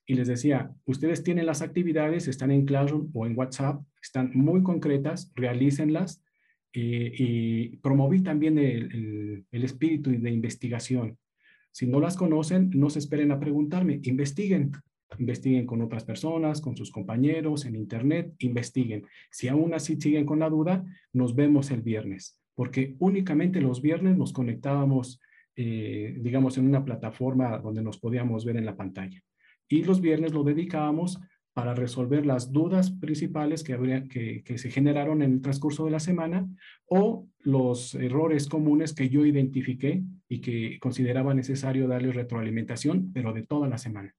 Y 0.07 0.15
les 0.15 0.29
decía, 0.29 0.73
ustedes 0.85 1.23
tienen 1.23 1.47
las 1.47 1.63
actividades, 1.63 2.29
están 2.29 2.51
en 2.51 2.65
Classroom 2.65 3.11
o 3.13 3.27
en 3.27 3.37
WhatsApp, 3.37 3.83
están 4.01 4.31
muy 4.35 4.63
concretas, 4.63 5.33
realícenlas. 5.35 6.23
Eh, 6.73 7.13
y 7.17 7.77
promoví 7.79 8.23
también 8.23 8.59
el, 8.59 9.47
el 9.51 9.65
espíritu 9.65 10.11
de 10.11 10.31
investigación. 10.31 11.19
Si 11.73 11.87
no 11.87 12.01
las 12.01 12.17
conocen, 12.17 12.71
no 12.75 12.91
se 12.91 12.99
esperen 12.99 13.33
a 13.33 13.41
preguntarme, 13.41 14.01
investiguen, 14.03 14.73
investiguen 15.19 15.67
con 15.67 15.83
otras 15.83 16.05
personas, 16.05 16.61
con 16.61 16.77
sus 16.77 16.91
compañeros, 16.91 17.65
en 17.65 17.77
internet, 17.77 18.35
investiguen. 18.39 19.07
Si 19.31 19.49
aún 19.49 19.75
así 19.75 20.01
siguen 20.01 20.27
con 20.27 20.39
la 20.39 20.51
duda, 20.51 20.85
nos 21.13 21.35
vemos 21.35 21.71
el 21.71 21.83
viernes, 21.83 22.41
porque 22.57 22.97
únicamente 22.99 23.61
los 23.61 23.81
viernes 23.81 24.17
nos 24.17 24.33
conectábamos, 24.33 25.21
eh, 25.55 26.17
digamos, 26.21 26.59
en 26.59 26.67
una 26.67 26.85
plataforma 26.85 27.59
donde 27.59 27.83
nos 27.83 27.99
podíamos 27.99 28.45
ver 28.45 28.57
en 28.57 28.67
la 28.67 28.77
pantalla. 28.77 29.23
Y 29.69 29.85
los 29.85 30.01
viernes 30.01 30.33
lo 30.33 30.43
dedicábamos 30.43 31.21
para 31.53 31.75
resolver 31.75 32.27
las 32.27 32.53
dudas 32.53 32.91
principales 32.91 33.63
que, 33.63 33.75
habría, 33.75 34.05
que, 34.09 34.43
que, 34.43 34.59
se 34.59 34.71
generaron 34.71 35.23
en 35.23 35.33
el 35.35 35.41
transcurso 35.41 35.85
de 35.85 35.91
la 35.91 36.01
semana 36.01 36.47
o 36.87 37.29
los 37.41 37.95
errores 37.95 38.49
comunes 38.49 38.93
que 38.93 39.09
yo 39.09 39.25
identifiqué 39.25 40.03
y 40.29 40.41
que 40.41 40.79
consideraba 40.81 41.33
necesario 41.35 41.89
darle 41.89 42.13
retroalimentación, 42.13 43.13
pero 43.13 43.33
de 43.33 43.45
toda 43.45 43.69
la 43.69 43.79
semana. 43.79 44.15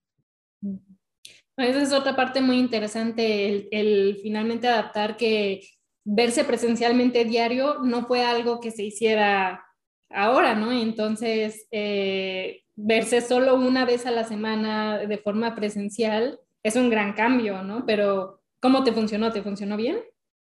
Esa 1.58 1.82
es 1.82 1.92
otra 1.92 2.16
parte 2.16 2.40
muy 2.40 2.60
interesante, 2.60 3.68
el, 3.72 4.18
finalmente 4.22 4.68
adaptar 4.68 5.18
que 5.18 5.62
verse 6.10 6.46
presencialmente 6.46 7.26
diario 7.26 7.80
no 7.84 8.06
fue 8.06 8.24
algo 8.24 8.62
que 8.62 8.72
se 8.72 8.84
hiciera 8.84 9.66
ahora, 10.10 10.56
¿no? 10.56 10.72
Entonces, 10.72 11.68
eh, 11.70 12.62
verse 12.78 13.20
solo 13.20 13.56
una 13.56 13.84
vez 13.84 14.06
a 14.06 14.12
la 14.12 14.24
semana 14.24 15.00
de 15.00 15.18
forma 15.18 15.54
presencial 15.54 16.40
es 16.64 16.78
un 16.78 16.90
gran 16.90 17.14
cambio, 17.14 17.62
¿no? 17.62 17.86
Pero, 17.86 18.42
¿cómo 18.62 18.86
te 18.86 18.94
funcionó? 18.94 19.34
¿Te 19.34 19.42
funcionó 19.42 19.76
bien? 19.76 19.98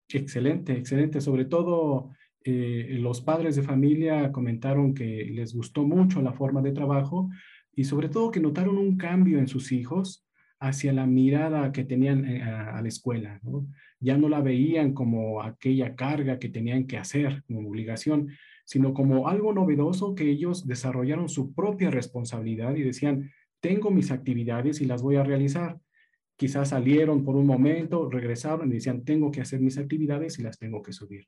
Excelente, 0.09 0.73
excelente. 0.73 1.21
Sobre 1.21 1.47
todo, 1.47 2.12
eh, 2.45 2.97
los 3.00 3.21
padres 3.21 3.57
de 3.57 3.62
familia 3.62 4.30
comentaron 4.30 4.95
que 4.95 5.25
les 5.33 5.52
gustó 5.52 5.83
mucho 5.83 6.23
la 6.23 6.33
forma 6.33 6.62
de 6.62 6.71
trabajo 6.71 7.28
y 7.75 7.85
sobre 7.85 8.09
todo 8.09 8.30
que 8.30 8.40
notaron 8.40 8.78
un 8.78 8.97
cambio 8.97 9.40
en 9.40 9.49
sus 9.49 9.73
hijos 9.73 10.25
hacia 10.61 10.93
la 10.93 11.07
mirada 11.07 11.73
que 11.73 11.85
tenían 11.85 12.25
eh, 12.26 12.43
a, 12.43 12.81
la 12.81 12.88
escuela. 12.88 13.40
Ya 13.99 14.19
no 14.19 14.29
la 14.29 14.40
veían 14.40 14.93
como 14.93 15.43
aquella 15.43 15.97
carga 15.97 16.38
que 16.38 16.50
tenían 16.50 16.87
que 16.87 16.99
hacer 16.99 17.43
como 17.47 17.69
obligación, 17.69 18.29
sino 18.64 18.93
como 18.93 19.29
algo 19.29 19.55
novedoso 19.55 20.14
que 20.14 20.31
ellos 20.31 20.67
desarrollaron 20.67 21.29
su 21.29 21.55
propia 21.55 21.90
responsabilidad 21.90 22.76
y 22.76 22.83
decían, 22.83 23.31
tengo 23.61 23.90
mis 23.90 24.11
actividades 24.11 24.81
y 24.83 24.85
las 24.85 25.02
voy 25.02 25.17
a 25.17 25.25
realizar. 25.25 25.79
Quizás 26.37 26.69
salieron 26.69 27.25
por 27.25 27.37
un 27.37 27.47
momento, 27.47 28.09
regresaron 28.11 28.71
y 28.71 28.75
decían, 28.75 29.02
tengo 29.05 29.31
que 29.31 29.40
hacer 29.40 29.61
mis 29.61 29.79
actividades 29.79 30.38
y 30.38 30.43
las 30.43 30.59
tengo 30.59 30.83
que 30.83 30.93
subir. 30.93 31.26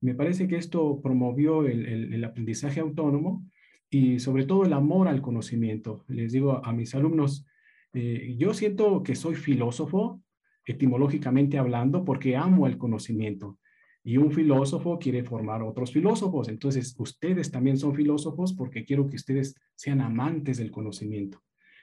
Me 0.00 0.14
parece 0.14 0.48
que 0.48 0.56
esto 0.56 1.00
promovió 1.02 1.66
el, 1.66 2.14
el 2.14 2.24
aprendizaje 2.24 2.80
autónomo 2.80 3.44
y 3.90 4.20
sobre 4.20 4.46
todo 4.46 4.64
el 4.64 4.72
amor 4.72 5.08
al 5.08 5.20
conocimiento. 5.20 6.04
Les 6.08 6.32
digo 6.32 6.64
a 6.64 6.72
mis 6.72 6.94
alumnos, 6.94 7.46
eh, 7.92 8.34
yo 8.38 8.54
siento 8.54 9.02
que 9.02 9.14
soy 9.14 9.34
filósofo, 9.34 10.22
etimológicamente 10.64 11.58
hablando, 11.58 12.04
porque 12.04 12.36
amo 12.36 12.66
el 12.66 12.78
conocimiento. 12.78 13.58
Y 14.02 14.16
un 14.16 14.32
filósofo 14.32 14.98
quiere 14.98 15.24
formar 15.24 15.62
otros 15.62 15.92
filósofos. 15.92 16.48
Entonces, 16.48 16.94
ustedes 16.98 17.50
también 17.50 17.76
son 17.76 17.94
filósofos 17.94 18.54
porque 18.54 18.84
quiero 18.84 19.06
que 19.06 19.16
ustedes 19.16 19.54
sean 19.74 20.00
amantes 20.00 20.58
del 20.58 20.70
conocimiento. 20.70 21.42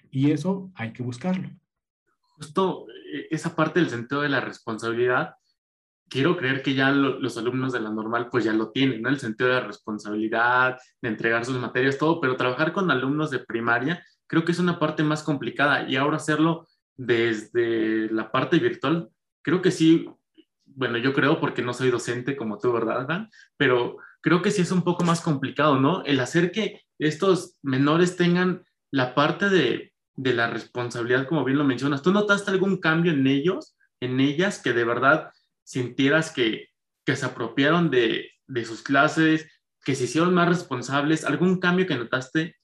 Y 0.10 0.32
eso 0.32 0.72
hay 0.76 0.94
que 0.94 1.04
buscarlo. 1.04 1.50
Justo 2.22 2.88
eh, 2.90 3.28
esa 3.30 3.56
parte 3.56 3.80
del 3.80 3.90
sentido 3.90 4.22
de 4.22 4.30
la 4.30 4.42
responsabilidad 4.42 5.36
quiero 6.10 6.38
creer 6.38 6.62
que 6.62 6.74
ya 6.74 6.92
los 6.92 7.38
alumnos 7.38 7.74
de 7.74 7.80
la 7.80 7.90
normal 7.90 8.30
pues 8.30 8.46
ya 8.46 8.54
lo 8.54 8.72
tienen, 8.72 9.02
¿no? 9.02 9.10
El 9.10 9.20
sentido 9.20 9.50
de 9.50 9.62
responsabilidad, 9.62 10.78
de 11.02 11.10
entregar 11.10 11.46
sus 11.46 11.58
materias, 11.58 11.98
todo, 11.98 12.22
pero 12.22 12.36
trabajar 12.36 12.72
con 12.72 12.90
alumnos 12.92 13.30
de 13.32 13.40
primaria 13.40 14.04
creo 14.28 14.46
que 14.46 14.52
es 14.52 14.60
una 14.60 14.80
parte 14.80 15.04
más 15.04 15.24
complicada 15.24 15.88
y 15.90 15.96
ahora 15.96 16.18
hacerlo 16.18 16.68
desde 16.96 18.10
la 18.12 18.32
parte 18.32 18.60
virtual, 18.60 19.10
creo 19.42 19.62
que 19.62 19.72
sí, 19.72 20.10
bueno, 20.66 20.98
yo 20.98 21.14
creo 21.14 21.40
porque 21.40 21.62
no 21.62 21.74
soy 21.74 21.90
docente 21.90 22.36
como 22.36 22.58
tú, 22.58 22.72
¿verdad, 22.72 23.08
Dan? 23.08 23.30
Pero 23.56 23.98
creo 24.22 24.42
que 24.42 24.52
sí 24.52 24.62
es 24.62 24.72
un 24.72 24.84
poco 24.84 25.04
más 25.04 25.22
complicado, 25.22 25.80
¿no? 25.80 26.04
El 26.06 26.20
hacer 26.20 26.52
que 26.52 26.82
estos 27.00 27.58
menores 27.62 28.16
tengan 28.16 28.64
la 28.92 29.16
parte 29.16 29.50
de, 29.50 29.94
de 30.18 30.34
la 30.34 30.50
responsabilidad, 30.50 31.28
como 31.28 31.46
bien 31.46 31.58
lo 31.58 31.64
mencionas. 31.64 32.02
¿Tú 32.02 32.12
notaste 32.12 32.52
algún 32.52 32.78
cambio 32.78 33.14
en 33.14 33.26
ellos, 33.28 33.78
en 34.02 34.20
ellas, 34.20 34.60
que 34.60 34.74
de 34.74 34.84
verdad 34.84 35.32
sintieras 35.64 36.32
que, 36.32 36.70
se 37.06 37.26
apropiaron 37.26 37.90
de, 37.90 38.32
sus 38.66 38.82
clases, 38.82 39.50
que 39.86 39.96
se 39.96 40.06
hicieron 40.06 40.34
más 40.34 40.50
responsables? 40.50 41.24
¿Algún 41.24 41.60
cambio 41.60 41.88
que 41.88 41.96
notaste? 41.96 42.57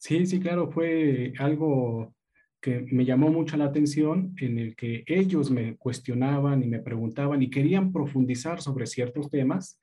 Sí, 0.00 0.24
sí, 0.24 0.40
claro, 0.40 0.70
fue 0.70 1.34
algo 1.38 2.14
que 2.58 2.86
me 2.90 3.04
llamó 3.04 3.28
mucho 3.30 3.58
la 3.58 3.66
atención, 3.66 4.34
en 4.38 4.58
el 4.58 4.74
que 4.74 5.04
ellos 5.06 5.50
me 5.50 5.76
cuestionaban 5.76 6.62
y 6.62 6.68
me 6.68 6.78
preguntaban 6.78 7.42
y 7.42 7.50
querían 7.50 7.92
profundizar 7.92 8.62
sobre 8.62 8.86
ciertos 8.86 9.28
temas. 9.28 9.78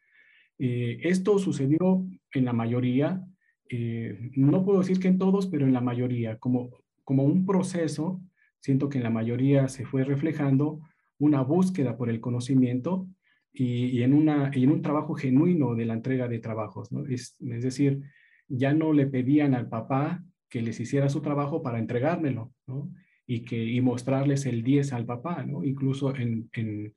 Eh, 0.58 0.98
esto 1.04 1.38
sucedió 1.38 2.04
en 2.34 2.46
la 2.46 2.54
mayoría, 2.54 3.22
eh, 3.70 4.32
no 4.36 4.66
puedo 4.66 4.80
decir 4.80 5.00
que 5.00 5.08
en 5.08 5.20
todos, 5.20 5.46
pero 5.46 5.68
en 5.68 5.74
la 5.74 5.82
mayoría, 5.82 6.40
como, 6.40 6.72
como 7.04 7.24
un 7.24 7.46
proceso, 7.46 8.20
siento 8.60 8.90
que 8.90 8.98
en 8.98 9.04
la 9.04 9.12
mayoría 9.12 9.68
se 9.68 9.86
fue 9.86 10.04
reflejando 10.04 10.80
una 11.20 11.42
búsqueda 11.42 11.96
por 11.96 12.10
el 12.10 12.22
conocimiento 12.22 13.08
y, 13.54 14.02
en, 14.02 14.16
una, 14.16 14.50
en 14.52 14.72
un 14.72 14.82
trabajo 14.82 15.14
genuino 15.14 15.76
de 15.76 15.86
la 15.86 15.94
entrega 15.94 16.28
de 16.28 16.40
trabajos. 16.40 16.92
¿no? 16.92 17.06
Es, 17.06 17.36
decir, 17.40 18.02
ya 18.48 18.74
no 18.74 18.94
le 18.94 19.08
pedían 19.08 19.54
al 19.54 19.70
papá 19.70 20.24
que 20.50 20.62
les 20.62 20.80
hiciera 20.80 21.10
su 21.10 21.22
trabajo 21.22 21.62
para 21.62 21.80
entregármelo 21.80 22.54
¿no? 22.68 22.92
y, 23.26 23.42
que, 23.42 23.64
y 23.64 23.82
mostrarles 23.82 24.46
el 24.46 24.64
10 24.64 24.94
al 24.94 25.06
papá. 25.06 25.44
¿no? 25.44 25.64
Incluso 25.64 26.16
en, 26.16 26.50
en, 26.54 26.94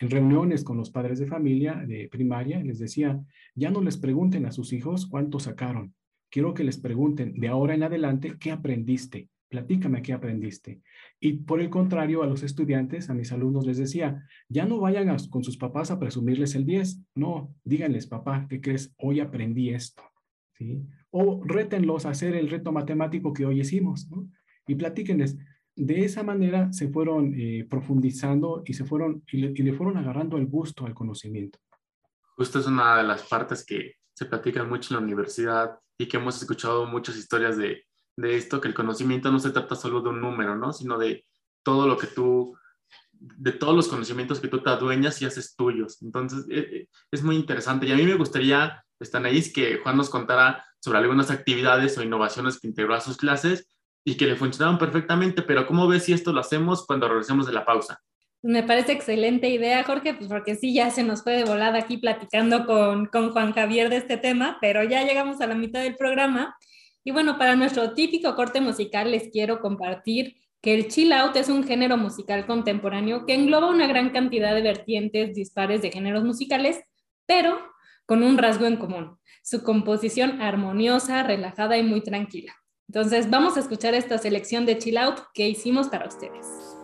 en 0.00 0.10
reuniones 0.10 0.64
con 0.64 0.76
los 0.76 0.90
padres 0.90 1.18
de 1.18 1.26
familia 1.26 1.82
de 1.86 2.08
primaria 2.08 2.62
les 2.62 2.78
decía, 2.78 3.20
ya 3.54 3.70
no 3.70 3.82
les 3.82 3.96
pregunten 3.96 4.46
a 4.46 4.52
sus 4.52 4.72
hijos 4.72 5.06
cuánto 5.06 5.40
sacaron. 5.40 5.94
Quiero 6.30 6.54
que 6.54 6.64
les 6.64 6.78
pregunten 6.78 7.34
de 7.34 7.48
ahora 7.48 7.74
en 7.74 7.82
adelante 7.82 8.36
qué 8.38 8.50
aprendiste, 8.50 9.28
platícame 9.48 10.02
qué 10.02 10.12
aprendiste. 10.12 10.82
Y 11.18 11.34
por 11.34 11.60
el 11.60 11.70
contrario, 11.70 12.22
a 12.22 12.26
los 12.26 12.42
estudiantes, 12.42 13.08
a 13.08 13.14
mis 13.14 13.32
alumnos 13.32 13.66
les 13.66 13.78
decía, 13.78 14.24
ya 14.48 14.66
no 14.66 14.78
vayan 14.78 15.14
con 15.30 15.42
sus 15.42 15.56
papás 15.56 15.90
a 15.90 15.98
presumirles 15.98 16.54
el 16.54 16.66
10, 16.66 17.00
no, 17.14 17.54
díganles, 17.64 18.06
papá, 18.06 18.46
¿qué 18.48 18.60
crees? 18.60 18.94
Hoy 18.98 19.20
aprendí 19.20 19.70
esto, 19.70 20.02
¿sí? 20.58 20.82
O 21.10 21.40
rétenlos 21.44 22.04
a 22.04 22.10
hacer 22.10 22.34
el 22.34 22.50
reto 22.50 22.72
matemático 22.72 23.32
que 23.32 23.46
hoy 23.46 23.60
hicimos, 23.60 24.08
y 24.66 24.74
platíquenles. 24.74 25.36
De 25.74 26.04
esa 26.04 26.22
manera 26.22 26.72
se 26.72 26.88
fueron 26.88 27.34
eh, 27.38 27.66
profundizando 27.70 28.62
y, 28.66 28.74
se 28.74 28.84
fueron, 28.84 29.22
y 29.32 29.62
le, 29.62 29.72
fueron 29.72 29.96
agarrando 29.96 30.36
el 30.36 30.46
gusto 30.46 30.84
al 30.84 30.94
conocimiento. 30.94 31.58
Justo 32.36 32.58
es 32.58 32.66
una 32.66 32.98
de 32.98 33.04
las 33.04 33.22
partes 33.22 33.64
que 33.64 33.94
se 34.12 34.26
platican 34.26 34.68
mucho 34.68 34.92
en 34.92 35.00
la 35.00 35.06
universidad 35.06 35.78
y 35.96 36.06
que 36.06 36.16
hemos 36.16 36.40
escuchado 36.40 36.86
muchas 36.86 37.16
historias 37.16 37.56
de, 37.56 37.84
de 38.16 38.36
esto, 38.36 38.60
que 38.60 38.68
el 38.68 38.74
conocimiento 38.74 39.30
no 39.30 39.38
se 39.38 39.50
trata 39.50 39.76
solo 39.76 40.02
de 40.02 40.10
un 40.10 40.20
número, 40.20 40.56
¿no? 40.56 40.72
Sino 40.72 40.98
de 40.98 41.24
todo 41.62 41.86
lo 41.86 41.96
que 41.96 42.08
tú 42.08 42.56
de 43.20 43.52
todos 43.52 43.74
los 43.74 43.88
conocimientos 43.88 44.40
que 44.40 44.48
tú 44.48 44.62
te 44.62 44.70
adueñas 44.70 45.20
y 45.20 45.26
haces 45.26 45.56
tuyos. 45.56 46.00
Entonces, 46.02 46.46
eh, 46.50 46.68
eh, 46.72 46.88
es 47.10 47.22
muy 47.22 47.36
interesante. 47.36 47.86
Y 47.86 47.92
a 47.92 47.96
mí 47.96 48.04
me 48.04 48.14
gustaría, 48.14 48.84
Stanaís, 49.02 49.52
que 49.52 49.78
Juan 49.78 49.96
nos 49.96 50.10
contara 50.10 50.64
sobre 50.80 50.98
algunas 50.98 51.30
actividades 51.30 51.96
o 51.98 52.02
innovaciones 52.02 52.58
que 52.58 52.68
integró 52.68 52.94
a 52.94 53.00
sus 53.00 53.16
clases 53.16 53.68
y 54.04 54.16
que 54.16 54.26
le 54.26 54.36
funcionaron 54.36 54.78
perfectamente, 54.78 55.42
pero 55.42 55.66
¿cómo 55.66 55.86
ves 55.88 56.04
si 56.04 56.12
esto 56.12 56.32
lo 56.32 56.40
hacemos 56.40 56.86
cuando 56.86 57.08
regresemos 57.08 57.46
de 57.46 57.52
la 57.52 57.64
pausa? 57.64 58.00
Me 58.40 58.62
parece 58.62 58.92
excelente 58.92 59.48
idea, 59.48 59.82
Jorge, 59.82 60.14
pues 60.14 60.28
porque 60.28 60.54
sí, 60.54 60.72
ya 60.72 60.90
se 60.90 61.02
nos 61.02 61.24
fue 61.24 61.36
de 61.36 61.44
volada 61.44 61.78
aquí 61.78 61.96
platicando 61.96 62.66
con, 62.66 63.06
con 63.06 63.32
Juan 63.32 63.52
Javier 63.52 63.90
de 63.90 63.96
este 63.96 64.16
tema, 64.16 64.58
pero 64.60 64.84
ya 64.84 65.02
llegamos 65.02 65.40
a 65.40 65.46
la 65.48 65.56
mitad 65.56 65.82
del 65.82 65.96
programa. 65.96 66.56
Y 67.02 67.10
bueno, 67.10 67.36
para 67.36 67.56
nuestro 67.56 67.94
típico 67.94 68.36
corte 68.36 68.60
musical 68.60 69.10
les 69.10 69.30
quiero 69.32 69.60
compartir 69.60 70.36
que 70.60 70.74
el 70.74 70.88
chill 70.88 71.12
out 71.12 71.34
es 71.36 71.48
un 71.48 71.64
género 71.64 71.96
musical 71.96 72.46
contemporáneo 72.46 73.26
que 73.26 73.34
engloba 73.34 73.70
una 73.70 73.86
gran 73.86 74.10
cantidad 74.10 74.54
de 74.54 74.62
vertientes 74.62 75.34
dispares 75.34 75.82
de 75.82 75.90
géneros 75.90 76.24
musicales, 76.24 76.80
pero 77.26 77.58
con 78.08 78.22
un 78.22 78.38
rasgo 78.38 78.64
en 78.64 78.78
común, 78.78 79.18
su 79.42 79.62
composición 79.62 80.40
armoniosa, 80.40 81.22
relajada 81.22 81.76
y 81.76 81.82
muy 81.82 82.00
tranquila. 82.00 82.54
Entonces 82.88 83.28
vamos 83.28 83.58
a 83.58 83.60
escuchar 83.60 83.94
esta 83.94 84.16
selección 84.16 84.64
de 84.64 84.78
chill 84.78 84.96
out 84.96 85.18
que 85.34 85.46
hicimos 85.46 85.88
para 85.88 86.08
ustedes. 86.08 86.77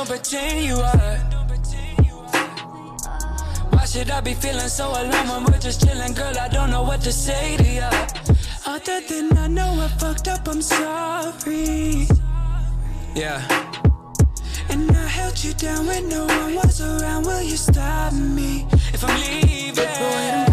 don't 0.00 0.08
pretend 0.08 0.64
you 0.64 0.76
are. 0.76 1.16
Why 3.70 3.84
should 3.84 4.10
I 4.10 4.20
be 4.22 4.32
feeling 4.32 4.68
so 4.68 4.88
alone 4.88 5.28
when 5.28 5.44
we're 5.44 5.58
just 5.58 5.86
chilling, 5.86 6.14
girl? 6.14 6.32
I 6.38 6.48
don't 6.48 6.70
know 6.70 6.82
what 6.82 7.02
to 7.02 7.12
say 7.12 7.58
to 7.58 7.64
ya. 7.64 7.90
Other 8.66 9.00
than 9.06 9.36
I 9.36 9.46
know 9.46 9.70
I 9.78 9.88
fucked 9.98 10.28
up, 10.28 10.48
I'm 10.48 10.62
sorry. 10.62 12.06
Yeah. 13.14 13.40
And 14.70 14.90
I 14.90 15.06
held 15.06 15.44
you 15.44 15.52
down 15.52 15.86
when 15.86 16.08
no 16.08 16.24
one 16.24 16.54
was 16.54 16.80
around. 16.80 17.26
Will 17.26 17.42
you 17.42 17.58
stop 17.58 18.14
me 18.14 18.66
if 18.94 19.04
I'm 19.04 19.20
leaving? 19.20 20.49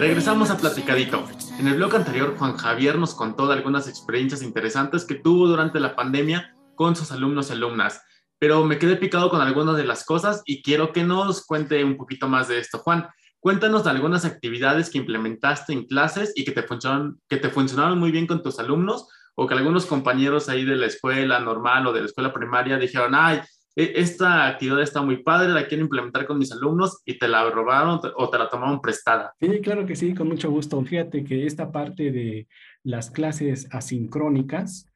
Regresamos 0.00 0.48
a 0.48 0.56
Platicadito. 0.56 1.28
En 1.58 1.68
el 1.68 1.74
blog 1.74 1.94
anterior, 1.94 2.34
Juan 2.38 2.56
Javier 2.56 2.96
nos 2.96 3.14
contó 3.14 3.52
algunas 3.52 3.86
experiencias 3.86 4.40
interesantes 4.40 5.04
que 5.04 5.16
tuvo 5.16 5.46
durante 5.46 5.78
la 5.78 5.94
pandemia 5.94 6.56
con 6.74 6.96
sus 6.96 7.12
alumnos 7.12 7.50
y 7.50 7.52
alumnas, 7.52 8.00
pero 8.38 8.64
me 8.64 8.78
quedé 8.78 8.96
picado 8.96 9.28
con 9.28 9.42
algunas 9.42 9.76
de 9.76 9.84
las 9.84 10.06
cosas 10.06 10.40
y 10.46 10.62
quiero 10.62 10.94
que 10.94 11.04
nos 11.04 11.44
cuente 11.44 11.84
un 11.84 11.98
poquito 11.98 12.28
más 12.28 12.48
de 12.48 12.58
esto. 12.58 12.78
Juan, 12.78 13.10
cuéntanos 13.40 13.84
de 13.84 13.90
algunas 13.90 14.24
actividades 14.24 14.88
que 14.88 14.96
implementaste 14.96 15.74
en 15.74 15.84
clases 15.84 16.32
y 16.34 16.46
que 16.46 16.52
te 16.52 16.62
funcionaron, 16.62 17.20
que 17.28 17.36
te 17.36 17.50
funcionaron 17.50 17.98
muy 17.98 18.10
bien 18.10 18.26
con 18.26 18.42
tus 18.42 18.58
alumnos 18.58 19.06
o 19.34 19.46
que 19.46 19.52
algunos 19.52 19.84
compañeros 19.84 20.48
ahí 20.48 20.64
de 20.64 20.76
la 20.76 20.86
escuela 20.86 21.40
normal 21.40 21.86
o 21.86 21.92
de 21.92 22.00
la 22.00 22.06
escuela 22.06 22.32
primaria 22.32 22.78
dijeron, 22.78 23.14
ay, 23.14 23.42
esta 23.76 24.48
actividad 24.48 24.82
está 24.82 25.02
muy 25.02 25.22
padre, 25.22 25.48
la 25.48 25.66
quiero 25.66 25.84
implementar 25.84 26.26
con 26.26 26.38
mis 26.38 26.52
alumnos 26.52 27.02
y 27.04 27.18
te 27.18 27.28
la 27.28 27.48
robaron 27.50 28.00
o 28.16 28.28
te 28.28 28.38
la 28.38 28.48
tomaron 28.48 28.80
prestada. 28.80 29.32
Sí, 29.40 29.60
claro 29.60 29.86
que 29.86 29.96
sí, 29.96 30.14
con 30.14 30.28
mucho 30.28 30.50
gusto. 30.50 30.82
Fíjate 30.82 31.24
que 31.24 31.46
esta 31.46 31.70
parte 31.70 32.10
de 32.10 32.48
las 32.82 33.10
clases 33.10 33.68
asincrónicas 33.70 34.86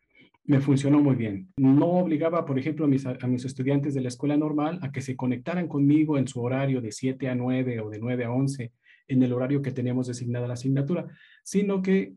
me 0.47 0.61
funcionó 0.61 1.01
muy 1.01 1.15
bien. 1.15 1.49
No 1.57 1.87
obligaba, 1.87 2.45
por 2.45 2.59
ejemplo, 2.59 2.85
a 2.85 2.89
mis, 2.89 3.07
a 3.07 3.27
mis 3.27 3.45
estudiantes 3.45 3.95
de 3.95 4.03
la 4.03 4.09
escuela 4.09 4.37
normal 4.37 4.79
a 4.83 4.93
que 4.93 5.01
se 5.01 5.17
conectaran 5.17 5.69
conmigo 5.69 6.19
en 6.19 6.29
su 6.29 6.43
horario 6.43 6.81
de 6.81 6.93
7 6.93 7.29
a 7.29 7.35
9 7.35 7.81
o 7.81 7.91
de 7.91 7.99
9 7.99 8.25
a 8.25 8.31
11 8.31 8.73
en 9.09 9.23
el 9.23 9.33
horario 9.33 9.63
que 9.63 9.73
teníamos 9.73 10.07
designada 10.07 10.49
la 10.49 10.55
asignatura, 10.55 11.07
sino 11.43 11.83
que 11.83 12.15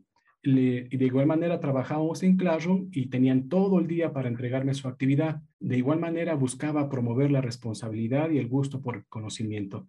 y 0.56 0.96
de 0.96 1.04
igual 1.04 1.26
manera 1.26 1.60
trabajábamos 1.60 2.22
en 2.22 2.36
Classroom 2.36 2.88
y 2.92 3.06
tenían 3.06 3.48
todo 3.48 3.78
el 3.78 3.86
día 3.86 4.12
para 4.12 4.28
entregarme 4.28 4.72
su 4.72 4.88
actividad. 4.88 5.42
De 5.60 5.76
igual 5.76 6.00
manera 6.00 6.34
buscaba 6.34 6.88
promover 6.88 7.30
la 7.30 7.42
responsabilidad 7.42 8.30
y 8.30 8.38
el 8.38 8.48
gusto 8.48 8.80
por 8.80 8.96
el 8.96 9.04
conocimiento. 9.06 9.86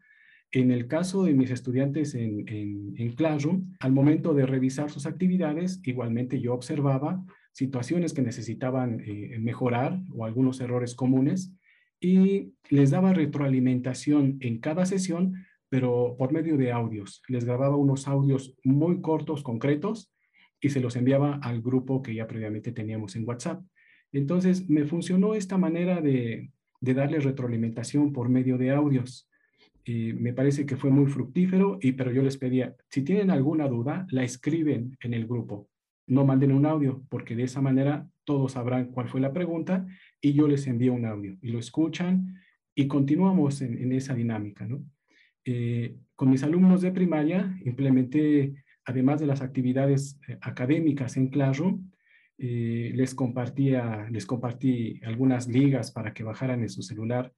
En 0.51 0.71
el 0.71 0.87
caso 0.87 1.23
de 1.23 1.33
mis 1.33 1.51
estudiantes 1.51 2.15
en, 2.15 2.43
en, 2.47 3.11
Classroom, 3.13 3.75
al 3.79 3.91
momento 3.91 4.33
de 4.33 4.47
revisar 4.47 4.89
sus 4.89 5.05
actividades, 5.05 5.79
igualmente 5.83 6.41
yo 6.41 6.53
observaba 6.55 7.23
situaciones 7.53 8.13
que 8.13 8.23
necesitaban 8.23 8.99
eh, 9.05 9.37
mejorar 9.39 10.01
o 10.11 10.25
algunos 10.25 10.59
errores 10.59 10.95
comunes 10.95 11.53
y 12.01 12.53
les 12.69 12.89
daba 12.89 13.13
retroalimentación 13.13 14.37
en 14.39 14.59
cada 14.59 14.85
sesión, 14.85 15.45
pero 15.69 16.15
por 16.17 16.33
medio 16.33 16.57
de 16.57 16.71
audios. 16.71 17.21
Les 17.27 17.45
grababa 17.45 17.75
unos 17.75 18.07
audios 18.07 18.55
muy 18.63 19.01
cortos, 19.01 19.43
concretos, 19.43 20.11
y 20.61 20.69
se 20.69 20.79
los 20.79 20.95
enviaba 20.95 21.39
al 21.41 21.61
grupo 21.61 22.01
que 22.01 22.13
ya 22.13 22.27
previamente 22.27 22.71
teníamos 22.71 23.15
en 23.15 23.27
WhatsApp. 23.27 23.63
Entonces, 24.11 24.69
me 24.69 24.85
funcionó 24.85 25.35
esta 25.35 25.57
manera 25.57 26.01
de, 26.01 26.51
de 26.81 26.93
darle 26.93 27.19
retroalimentación 27.19 28.13
por 28.13 28.29
medio 28.29 28.57
de 28.57 28.71
audios. 28.71 29.29
Y 29.85 30.13
me 30.13 30.33
parece 30.33 30.65
que 30.65 30.75
fue 30.75 30.89
muy 30.89 31.07
fructífero, 31.07 31.79
y, 31.81 31.93
pero 31.93 32.11
yo 32.11 32.21
les 32.21 32.37
pedía, 32.37 32.75
si 32.89 33.01
tienen 33.01 33.31
alguna 33.31 33.67
duda, 33.67 34.05
la 34.11 34.23
escriben 34.23 34.97
en 35.01 35.13
el 35.13 35.25
grupo. 35.25 35.69
No 36.07 36.25
manden 36.25 36.51
un 36.51 36.65
audio, 36.65 37.03
porque 37.09 37.35
de 37.35 37.43
esa 37.43 37.61
manera 37.61 38.07
todos 38.23 38.51
sabrán 38.51 38.91
cuál 38.91 39.07
fue 39.07 39.21
la 39.21 39.33
pregunta 39.33 39.87
y 40.21 40.33
yo 40.33 40.47
les 40.47 40.67
envío 40.67 40.93
un 40.93 41.05
audio 41.05 41.37
y 41.41 41.49
lo 41.49 41.59
escuchan 41.59 42.35
y 42.75 42.87
continuamos 42.87 43.61
en, 43.61 43.91
esa 43.91 44.13
dinámica. 44.13 44.67
¿no? 44.67 44.83
Eh, 45.45 45.95
con 46.15 46.29
mis 46.29 46.43
alumnos 46.43 46.81
de 46.81 46.91
primaria 46.91 47.57
implementé, 47.65 48.53
además 48.89 49.19
de 49.19 49.27
las 49.27 49.41
actividades 49.41 50.19
eh, 50.27 50.37
académicas 50.41 51.17
en 51.17 51.29
Classroom, 51.29 51.89
eh, 52.37 52.91
les, 52.95 53.13
compartía, 53.15 54.07
les 54.11 54.25
compartí 54.25 54.99
algunas 55.03 55.47
ligas 55.47 55.91
para 55.91 56.13
que 56.13 56.23
bajaran 56.23 56.61
en 56.61 56.69
su 56.69 56.81
celular 56.81 57.33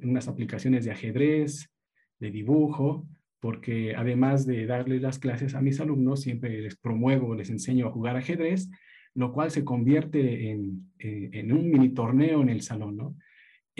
unas 0.00 0.28
aplicaciones 0.28 0.84
de 0.84 0.92
ajedrez, 0.92 1.72
de 2.20 2.30
dibujo, 2.30 3.08
porque 3.40 3.96
además 3.96 4.46
de 4.46 4.64
darles 4.64 5.02
las 5.02 5.18
clases 5.18 5.56
a 5.56 5.60
mis 5.60 5.80
alumnos, 5.80 6.20
siempre 6.20 6.60
les 6.60 6.76
promuevo, 6.76 7.34
les 7.34 7.50
enseño 7.50 7.88
a 7.88 7.90
jugar 7.90 8.16
ajedrez, 8.16 8.70
lo 9.14 9.32
cual 9.32 9.50
se 9.50 9.64
convierte 9.64 10.52
en, 10.52 10.92
en 11.00 11.50
un 11.50 11.68
mini 11.68 11.88
torneo 11.88 12.42
en 12.42 12.48
el 12.48 12.60
salón, 12.60 12.96
¿no? 12.96 13.16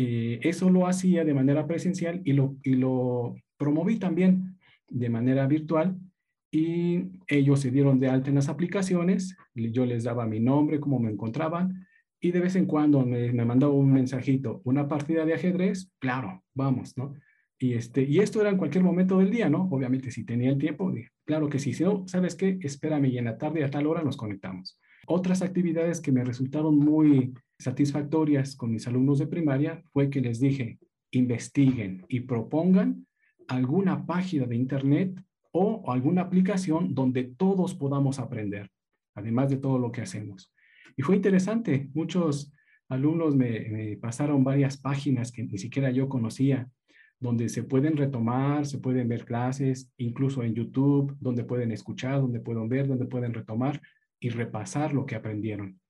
Eh, 0.01 0.39
eso 0.45 0.71
lo 0.71 0.87
hacía 0.87 1.25
de 1.25 1.35
manera 1.35 1.67
presencial 1.67 2.23
y 2.25 2.33
lo, 2.33 2.57
y 2.63 2.75
lo 2.77 3.35
promoví 3.57 3.99
también 3.99 4.57
de 4.89 5.11
manera 5.11 5.49
virtual 5.49 5.97
y 6.51 7.05
ellos 7.27 7.61
se 7.61 7.71
dieron 7.71 8.01
de 8.01 8.09
alta 8.09 8.29
en 8.31 8.37
las 8.37 8.49
aplicaciones, 8.49 9.37
yo 9.55 9.85
les 9.85 10.05
daba 10.05 10.27
mi 10.27 10.41
nombre, 10.41 10.81
cómo 10.81 10.99
me 10.99 11.11
encontraban 11.11 11.87
y 12.21 12.33
de 12.33 12.41
vez 12.41 12.57
en 12.57 12.67
cuando 12.67 13.05
me, 13.05 13.33
me 13.33 13.45
mandaba 13.45 13.73
un 13.73 13.93
mensajito, 13.93 14.61
una 14.65 14.89
partida 14.89 15.25
de 15.25 15.35
ajedrez, 15.35 15.93
claro, 15.99 16.43
vamos, 16.55 16.97
¿no? 16.97 17.15
Y, 17.61 17.75
este, 17.75 18.03
y 18.03 18.21
esto 18.21 18.41
era 18.41 18.51
en 18.51 18.57
cualquier 18.57 18.85
momento 18.85 19.19
del 19.19 19.31
día, 19.31 19.49
¿no? 19.49 19.69
Obviamente 19.71 20.11
si 20.11 20.25
tenía 20.25 20.51
el 20.51 20.59
tiempo, 20.59 20.93
claro 21.25 21.49
que 21.49 21.59
sí, 21.59 21.73
si 21.73 21.85
no, 21.85 22.07
¿sabes 22.07 22.35
qué? 22.35 22.59
Espérame 22.61 23.07
y 23.07 23.19
en 23.19 23.25
la 23.25 23.37
tarde 23.37 23.65
a 23.65 23.71
tal 23.71 23.87
hora 23.87 24.03
nos 24.03 24.17
conectamos. 24.17 24.81
Otras 25.07 25.43
actividades 25.43 26.01
que 26.01 26.13
me 26.13 26.25
resultaron 26.25 26.79
muy 26.79 27.35
satisfactorias 27.59 28.55
con 28.55 28.71
mis 28.73 28.87
alumnos 28.87 29.19
de 29.19 29.27
primaria 29.27 29.83
fue 29.93 30.11
que 30.11 30.21
les 30.21 30.39
dije, 30.39 30.79
investiguen 31.11 32.05
y 32.09 32.21
propongan 32.21 33.07
alguna 33.49 34.07
página 34.07 34.47
de 34.47 34.57
internet 34.57 35.21
o 35.59 35.93
alguna 35.93 36.23
aplicación 36.23 36.95
donde 36.95 37.25
todos 37.25 37.75
podamos 37.75 38.19
aprender, 38.19 38.71
además 39.15 39.51
de 39.51 39.57
todo 39.57 39.79
lo 39.79 39.93
que 39.93 40.03
hacemos. 40.03 40.53
Y 40.97 41.03
fue 41.03 41.17
interesante, 41.17 41.91
muchos 41.95 42.53
alumnos 42.89 43.37
me, 43.37 43.97
pasaron 44.01 44.45
varias 44.45 44.77
páginas 44.77 45.31
que 45.31 45.45
ni 45.45 45.59
siquiera 45.59 45.91
yo 45.91 46.09
conocía, 46.09 46.69
donde 47.21 47.49
se 47.49 47.65
pueden 47.65 47.97
retomar, 47.97 48.67
se 48.67 48.79
pueden 48.79 49.09
ver 49.09 49.25
clases, 49.25 49.93
incluso 49.97 50.43
en 50.43 50.55
YouTube, 50.55 51.17
donde 51.21 51.45
pueden 51.45 51.73
escuchar, 51.73 52.21
donde 52.21 52.41
pueden 52.41 52.69
ver, 52.69 52.87
donde 52.87 53.07
pueden 53.07 53.35
retomar 53.35 53.81
y 54.21 54.31
repasar 54.31 54.93
lo 54.93 55.05
que 55.05 55.17
aprendieron 55.17 55.81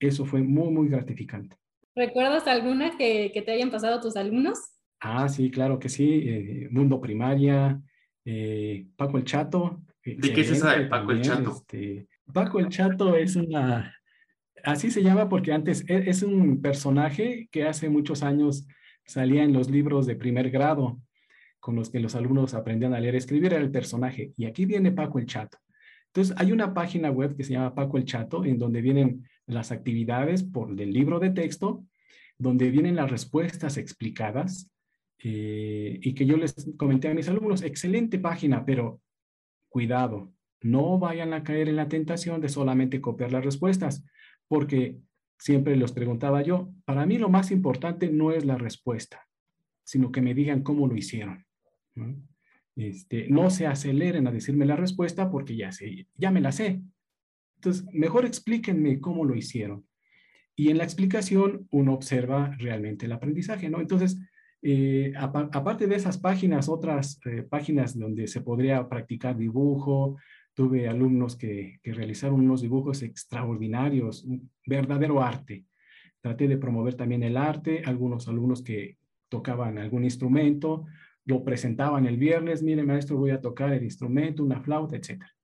eso 0.00 0.24
fue 0.24 0.42
muy, 0.42 0.70
muy 0.70 0.88
gratificante. 0.88 1.56
¿Recuerdas 1.94 2.46
alguna 2.46 2.96
que, 2.96 3.30
que 3.32 3.42
te 3.42 3.52
hayan 3.52 3.70
pasado 3.70 4.00
tus 4.00 4.16
alumnos? 4.16 4.58
Ah, 5.00 5.28
sí, 5.28 5.50
claro 5.50 5.78
que 5.78 5.88
sí. 5.88 6.24
Eh, 6.26 6.68
Mundo 6.70 7.00
Primaria, 7.00 7.80
eh, 8.26 8.86
Paco 8.96 9.16
el 9.16 9.24
Chato. 9.24 9.80
¿De 10.04 10.32
qué 10.32 10.40
es 10.42 10.50
esa 10.50 10.76
de 10.76 10.86
Paco 10.86 11.12
el 11.12 11.22
Chato? 11.22 11.52
Este, 11.52 12.08
Paco 12.32 12.58
el 12.58 12.68
Chato 12.68 13.16
es 13.16 13.36
una, 13.36 13.94
así 14.64 14.90
se 14.90 15.02
llama 15.02 15.28
porque 15.28 15.52
antes 15.52 15.84
e, 15.88 16.10
es 16.10 16.22
un 16.22 16.60
personaje 16.60 17.48
que 17.50 17.64
hace 17.64 17.88
muchos 17.88 18.22
años 18.22 18.66
salía 19.06 19.44
en 19.44 19.52
los 19.52 19.70
libros 19.70 20.06
de 20.06 20.16
primer 20.16 20.50
grado 20.50 21.00
con 21.60 21.76
los 21.76 21.88
que 21.88 22.00
los 22.00 22.14
alumnos 22.14 22.54
aprendían 22.54 22.94
a 22.94 23.00
leer 23.00 23.14
y 23.14 23.18
escribir, 23.18 23.52
era 23.52 23.62
el 23.62 23.70
personaje. 23.70 24.32
Y 24.36 24.44
aquí 24.44 24.66
viene 24.66 24.92
Paco 24.92 25.18
el 25.18 25.26
Chato. 25.26 25.58
Entonces, 26.08 26.34
hay 26.38 26.52
una 26.52 26.74
página 26.74 27.10
web 27.10 27.36
que 27.36 27.44
se 27.44 27.52
llama 27.52 27.74
Paco 27.74 27.98
el 27.98 28.04
Chato, 28.04 28.44
en 28.44 28.58
donde 28.58 28.80
vienen 28.80 29.28
las 29.46 29.72
actividades 29.72 30.42
por 30.42 30.74
del 30.74 30.92
libro 30.92 31.18
de 31.18 31.30
texto, 31.30 31.84
donde 32.38 32.70
vienen 32.70 32.96
las 32.96 33.10
respuestas 33.10 33.76
explicadas 33.76 34.70
eh, 35.22 35.98
y 36.00 36.14
que 36.14 36.26
yo 36.26 36.36
les 36.36 36.54
comenté 36.76 37.08
a 37.08 37.14
mis 37.14 37.28
alumnos, 37.28 37.62
excelente 37.62 38.18
página, 38.18 38.64
pero 38.64 39.00
cuidado, 39.68 40.32
no 40.62 40.98
vayan 40.98 41.32
a 41.32 41.42
caer 41.42 41.68
en 41.68 41.76
la 41.76 41.88
tentación 41.88 42.40
de 42.40 42.48
solamente 42.48 43.00
copiar 43.00 43.32
las 43.32 43.44
respuestas, 43.44 44.04
porque 44.48 44.98
siempre 45.38 45.76
los 45.76 45.92
preguntaba 45.92 46.42
yo, 46.42 46.72
para 46.84 47.06
mí 47.06 47.18
lo 47.18 47.28
más 47.28 47.50
importante 47.50 48.08
no 48.08 48.32
es 48.32 48.44
la 48.44 48.56
respuesta, 48.56 49.26
sino 49.84 50.10
que 50.10 50.22
me 50.22 50.34
digan 50.34 50.62
cómo 50.62 50.86
lo 50.86 50.96
hicieron. 50.96 51.44
¿no? 51.94 52.16
Este, 52.74 53.28
no 53.28 53.50
se 53.50 53.66
aceleren 53.66 54.26
a 54.26 54.32
decirme 54.32 54.66
la 54.66 54.76
respuesta 54.76 55.30
porque 55.30 55.56
ya, 55.56 55.72
sé, 55.72 56.06
ya 56.14 56.30
me 56.30 56.40
la 56.40 56.52
sé, 56.52 56.82
entonces, 57.56 57.86
mejor 57.92 58.24
explíquenme 58.24 59.00
cómo 59.00 59.24
lo 59.24 59.34
hicieron. 59.34 59.86
Y 60.54 60.70
en 60.70 60.78
la 60.78 60.84
explicación 60.84 61.66
uno 61.70 61.94
observa 61.94 62.54
realmente 62.58 63.06
el 63.06 63.12
aprendizaje, 63.12 63.68
¿no? 63.68 63.80
Entonces, 63.80 64.18
eh, 64.62 65.12
aparte 65.16 65.86
de 65.86 65.96
esas 65.96 66.18
páginas, 66.18 66.68
otras 66.68 67.20
eh, 67.24 67.42
páginas 67.42 67.98
donde 67.98 68.26
se 68.26 68.40
podría 68.40 68.88
practicar 68.88 69.36
dibujo, 69.36 70.16
tuve 70.54 70.88
alumnos 70.88 71.36
que, 71.36 71.80
realizaron 71.84 72.40
unos 72.40 72.62
dibujos 72.62 73.02
extraordinarios, 73.02 74.26
verdadero 74.66 75.22
arte. 75.22 75.64
Traté 76.20 76.48
de 76.48 76.56
promover 76.56 76.94
también 76.94 77.22
el 77.22 77.36
arte, 77.36 77.82
algunos 77.84 78.26
alumnos 78.28 78.62
que 78.62 78.96
tocaban 79.28 79.78
algún 79.78 80.04
instrumento, 80.04 80.86
lo 81.24 81.44
presentaban 81.44 82.06
el 82.06 82.16
viernes, 82.16 82.62
mire 82.62 82.82
maestro, 82.82 83.16
voy 83.16 83.30
a 83.30 83.40
tocar 83.40 83.72
el 83.72 83.84
instrumento, 83.84 84.42
una 84.42 84.60
flauta, 84.60 84.96
etcétera 84.96 85.36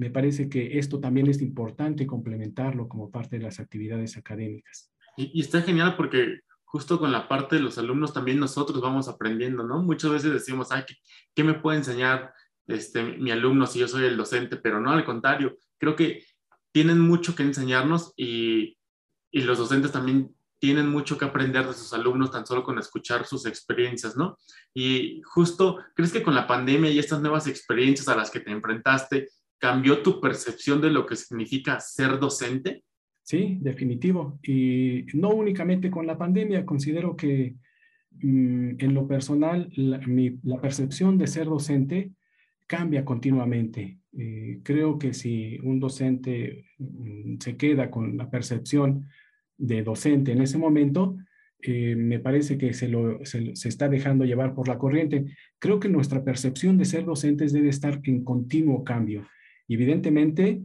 me 0.00 0.08
parece 0.08 0.48
que 0.48 0.78
esto 0.78 0.98
también 0.98 1.28
es 1.28 1.42
importante 1.42 2.06
complementarlo 2.06 2.88
como 2.88 3.10
parte 3.10 3.36
de 3.36 3.44
las 3.44 3.60
actividades 3.60 4.16
académicas. 4.16 4.90
Y, 5.18 5.38
está 5.38 5.60
genial 5.60 5.94
porque 5.94 6.40
justo 6.70 7.00
con 7.00 7.10
la 7.10 7.26
parte 7.26 7.56
de 7.56 7.62
los 7.62 7.78
alumnos 7.78 8.12
también 8.12 8.38
nosotros 8.38 8.80
vamos 8.80 9.08
aprendiendo, 9.08 9.64
¿no? 9.64 9.82
Muchas 9.82 10.12
veces 10.12 10.32
decimos, 10.32 10.68
ay, 10.70 10.84
¿qué, 11.34 11.42
me 11.42 11.54
puede 11.54 11.78
enseñar 11.78 12.32
este, 12.68 13.02
mi 13.02 13.32
alumno 13.32 13.66
si 13.66 13.80
yo 13.80 13.88
soy 13.88 14.04
el 14.04 14.16
docente? 14.16 14.56
Pero 14.56 14.80
no, 14.80 14.92
al 14.92 15.04
contrario, 15.04 15.56
creo 15.78 15.96
que 15.96 16.24
tienen 16.70 17.00
mucho 17.00 17.34
que 17.34 17.42
enseñarnos 17.42 18.12
y, 18.16 18.78
y 19.32 19.40
los 19.40 19.58
docentes 19.58 19.90
también 19.90 20.32
tienen 20.60 20.88
mucho 20.88 21.18
que 21.18 21.24
aprender 21.24 21.66
de 21.66 21.74
sus 21.74 21.92
alumnos 21.92 22.30
tan 22.30 22.46
solo 22.46 22.62
con 22.62 22.78
escuchar 22.78 23.26
sus 23.26 23.46
experiencias, 23.46 24.16
¿no? 24.16 24.38
Y 24.72 25.22
justo, 25.24 25.78
¿crees 25.96 26.12
que 26.12 26.22
con 26.22 26.36
la 26.36 26.46
pandemia 26.46 26.92
y 26.92 27.00
estas 27.00 27.20
nuevas 27.20 27.48
experiencias 27.48 28.06
a 28.06 28.14
las 28.14 28.30
que 28.30 28.38
te 28.38 28.52
enfrentaste, 28.52 29.28
cambió 29.58 30.02
tu 30.02 30.20
percepción 30.20 30.80
de 30.80 30.90
lo 30.90 31.04
que 31.04 31.16
significa 31.16 31.80
ser 31.80 32.20
docente? 32.20 32.84
Sí, 33.30 33.58
definitivo. 33.60 34.40
Y 34.42 35.06
no 35.14 35.28
únicamente 35.28 35.88
con 35.88 36.04
la 36.04 36.18
pandemia, 36.18 36.66
considero 36.66 37.14
que 37.14 37.54
mm, 38.10 38.70
en 38.76 38.92
lo 38.92 39.06
personal 39.06 39.70
la, 39.76 40.60
percepción 40.60 41.16
de 41.16 41.28
ser 41.28 41.44
docente 41.44 42.10
cambia 42.66 43.04
continuamente. 43.04 44.00
Eh, 44.18 44.58
creo 44.64 44.98
que 44.98 45.14
si 45.14 45.60
un 45.62 45.78
docente 45.78 46.64
mm, 46.78 47.36
se 47.38 47.56
queda 47.56 47.88
con 47.88 48.16
la 48.16 48.28
percepción 48.28 49.06
de 49.56 49.84
docente 49.84 50.32
en 50.32 50.42
ese 50.42 50.58
momento, 50.58 51.16
eh, 51.62 51.94
me 51.94 52.18
parece 52.18 52.58
que 52.58 52.72
se, 52.72 52.88
lo, 52.88 53.24
se, 53.24 53.54
se, 53.54 53.68
está 53.68 53.88
dejando 53.88 54.24
llevar 54.24 54.56
por 54.56 54.66
la 54.66 54.76
corriente. 54.76 55.26
Creo 55.60 55.78
que 55.78 55.88
nuestra 55.88 56.24
percepción 56.24 56.76
de 56.78 56.84
ser 56.84 57.04
docentes 57.04 57.52
debe 57.52 57.68
estar 57.68 58.00
en 58.02 58.24
continuo 58.24 58.82
cambio 58.82 59.24
evidentemente, 59.70 60.62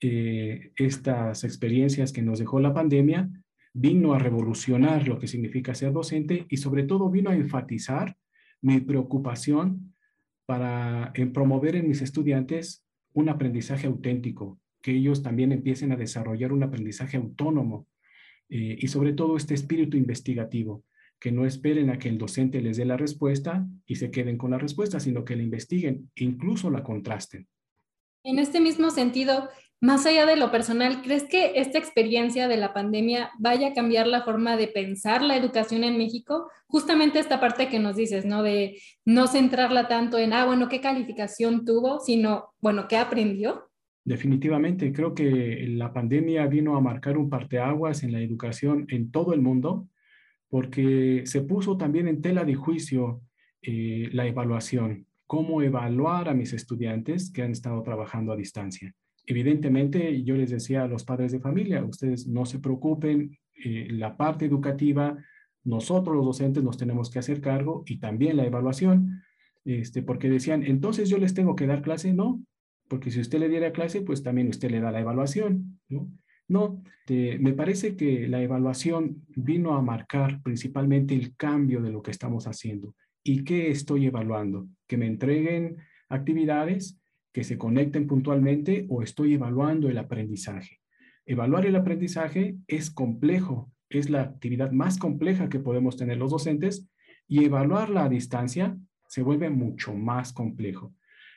eh, 0.00 0.72
estas 0.76 1.44
experiencias 1.44 2.12
que 2.12 2.22
nos 2.22 2.38
dejó 2.38 2.60
la 2.60 2.74
pandemia 2.74 3.30
vino 3.72 4.14
a 4.14 4.18
revolucionar 4.18 5.06
lo 5.06 5.18
que 5.18 5.26
significa 5.26 5.74
ser 5.74 5.92
docente 5.92 6.46
y 6.48 6.58
sobre 6.58 6.84
todo 6.84 7.10
vino 7.10 7.30
a 7.30 7.34
enfatizar 7.34 8.16
mi 8.62 8.80
preocupación 8.80 9.94
para 10.46 11.12
promover 11.34 11.76
en 11.76 11.88
mis 11.88 12.02
estudiantes 12.02 12.84
un 13.12 13.28
aprendizaje 13.28 13.86
auténtico, 13.86 14.60
que 14.82 14.92
ellos 14.92 15.22
también 15.22 15.52
empiecen 15.52 15.92
a 15.92 15.96
desarrollar 15.96 16.52
un 16.52 16.62
aprendizaje 16.62 17.16
autónomo 17.16 17.86
eh, 18.48 18.76
y 18.78 18.88
sobre 18.88 19.12
todo 19.12 19.36
este 19.36 19.54
espíritu 19.54 19.96
investigativo. 19.96 20.84
que 21.18 21.32
no 21.32 21.46
esperen 21.46 21.88
a 21.88 21.98
que 21.98 22.10
el 22.10 22.18
docente 22.18 22.60
les 22.60 22.76
dé 22.76 22.84
la 22.84 22.98
respuesta 22.98 23.66
y 23.86 23.96
se 23.96 24.10
queden 24.10 24.36
con 24.36 24.50
la 24.50 24.58
respuesta, 24.58 25.00
sino 25.00 25.24
que 25.24 25.34
la 25.34 25.42
investiguen, 25.42 26.10
e 26.14 26.24
incluso 26.24 26.70
la 26.70 26.82
contrasten. 26.82 27.48
En 28.22 28.38
este 28.38 28.60
mismo 28.60 28.90
sentido, 28.90 29.48
más 29.80 30.06
allá 30.06 30.24
de 30.24 30.36
lo 30.36 30.50
personal, 30.50 31.02
¿crees 31.02 31.24
que 31.24 31.52
esta 31.56 31.78
experiencia 31.78 32.48
de 32.48 32.56
la 32.56 32.72
pandemia 32.72 33.30
vaya 33.38 33.68
a 33.68 33.72
cambiar 33.74 34.06
la 34.06 34.22
forma 34.22 34.56
de 34.56 34.68
pensar 34.68 35.22
la 35.22 35.36
educación 35.36 35.84
en 35.84 35.98
México? 35.98 36.50
Justamente 36.66 37.18
esta 37.18 37.40
parte 37.40 37.68
que 37.68 37.78
nos 37.78 37.94
dices, 37.96 38.24
¿no? 38.24 38.42
De 38.42 38.80
no 39.04 39.26
centrarla 39.26 39.86
tanto 39.86 40.18
en, 40.18 40.32
ah, 40.32 40.46
bueno, 40.46 40.68
¿qué 40.68 40.80
calificación 40.80 41.66
tuvo? 41.66 42.00
Sino, 42.00 42.54
bueno, 42.60 42.88
¿qué 42.88 42.96
aprendió? 42.96 43.68
Definitivamente, 44.02 44.92
creo 44.92 45.14
que 45.14 45.66
la 45.68 45.92
pandemia 45.92 46.46
vino 46.46 46.76
a 46.76 46.80
marcar 46.80 47.18
un 47.18 47.28
parteaguas 47.28 48.02
en 48.02 48.12
la 48.12 48.20
educación 48.20 48.86
en 48.88 49.10
todo 49.10 49.34
el 49.34 49.42
mundo, 49.42 49.88
porque 50.48 51.22
se 51.26 51.42
puso 51.42 51.76
también 51.76 52.08
en 52.08 52.22
tela 52.22 52.44
de 52.44 52.54
juicio 52.54 53.20
eh, 53.60 54.08
la 54.12 54.26
evaluación, 54.26 55.06
cómo 55.26 55.60
evaluar 55.60 56.30
a 56.30 56.34
mis 56.34 56.54
estudiantes 56.54 57.30
que 57.30 57.42
han 57.42 57.50
estado 57.50 57.82
trabajando 57.82 58.32
a 58.32 58.36
distancia 58.36 58.94
evidentemente, 59.26 60.22
yo 60.22 60.36
les 60.36 60.50
decía 60.50 60.84
a 60.84 60.88
los 60.88 61.04
padres 61.04 61.32
de 61.32 61.40
familia, 61.40 61.84
ustedes 61.84 62.26
no 62.26 62.46
se 62.46 62.58
preocupen, 62.58 63.36
eh, 63.64 63.88
la 63.90 64.16
parte 64.16 64.44
educativa, 64.44 65.16
nosotros 65.64 66.14
los 66.14 66.24
docentes 66.24 66.62
nos 66.62 66.76
tenemos 66.76 67.10
que 67.10 67.18
hacer 67.18 67.40
cargo 67.40 67.82
y 67.86 67.98
también 67.98 68.36
la 68.36 68.46
evaluación, 68.46 69.22
este, 69.64 70.02
porque 70.02 70.30
decían, 70.30 70.62
entonces 70.62 71.08
yo 71.08 71.18
les 71.18 71.34
tengo 71.34 71.56
que 71.56 71.66
dar 71.66 71.82
clase, 71.82 72.12
no, 72.12 72.42
porque 72.88 73.10
si 73.10 73.20
usted 73.20 73.40
le 73.40 73.48
diera 73.48 73.72
clase, 73.72 74.02
pues 74.02 74.22
también 74.22 74.48
usted 74.48 74.70
le 74.70 74.80
da 74.80 74.92
la 74.92 75.00
evaluación, 75.00 75.80
¿no? 75.88 76.08
No, 76.48 76.80
me 77.08 77.52
parece 77.54 77.96
que 77.96 78.28
la 78.28 78.40
evaluación 78.40 79.24
vino 79.34 79.74
a 79.74 79.82
marcar 79.82 80.40
principalmente 80.42 81.14
el 81.14 81.34
cambio 81.34 81.82
de 81.82 81.90
lo 81.90 82.02
que 82.02 82.12
estamos 82.12 82.46
haciendo. 82.46 82.94
¿Y 83.24 83.42
qué 83.42 83.72
estoy 83.72 84.06
evaluando? 84.06 84.68
Que 84.86 84.96
me 84.96 85.06
entreguen 85.06 85.78
actividades 86.08 87.00
que 87.36 87.44
se 87.44 87.58
conecten 87.58 88.06
puntualmente 88.06 88.86
o 88.88 89.02
estoy 89.02 89.34
evaluando 89.34 89.90
el 89.90 89.98
aprendizaje. 89.98 90.80
Evaluar 91.26 91.66
el 91.66 91.76
aprendizaje 91.76 92.56
es 92.66 92.90
complejo, 92.90 93.70
es 93.90 94.08
la 94.08 94.22
actividad 94.22 94.72
más 94.72 94.96
compleja 94.96 95.50
que 95.50 95.60
podemos 95.60 95.98
tener 95.98 96.16
los 96.16 96.30
docentes 96.30 96.88
y 97.28 97.44
evaluarla 97.44 98.04
a 98.04 98.08
distancia 98.08 98.78
se 99.06 99.20
vuelve 99.20 99.50
mucho 99.50 99.92
más 99.92 100.32
complejo. 100.32 100.94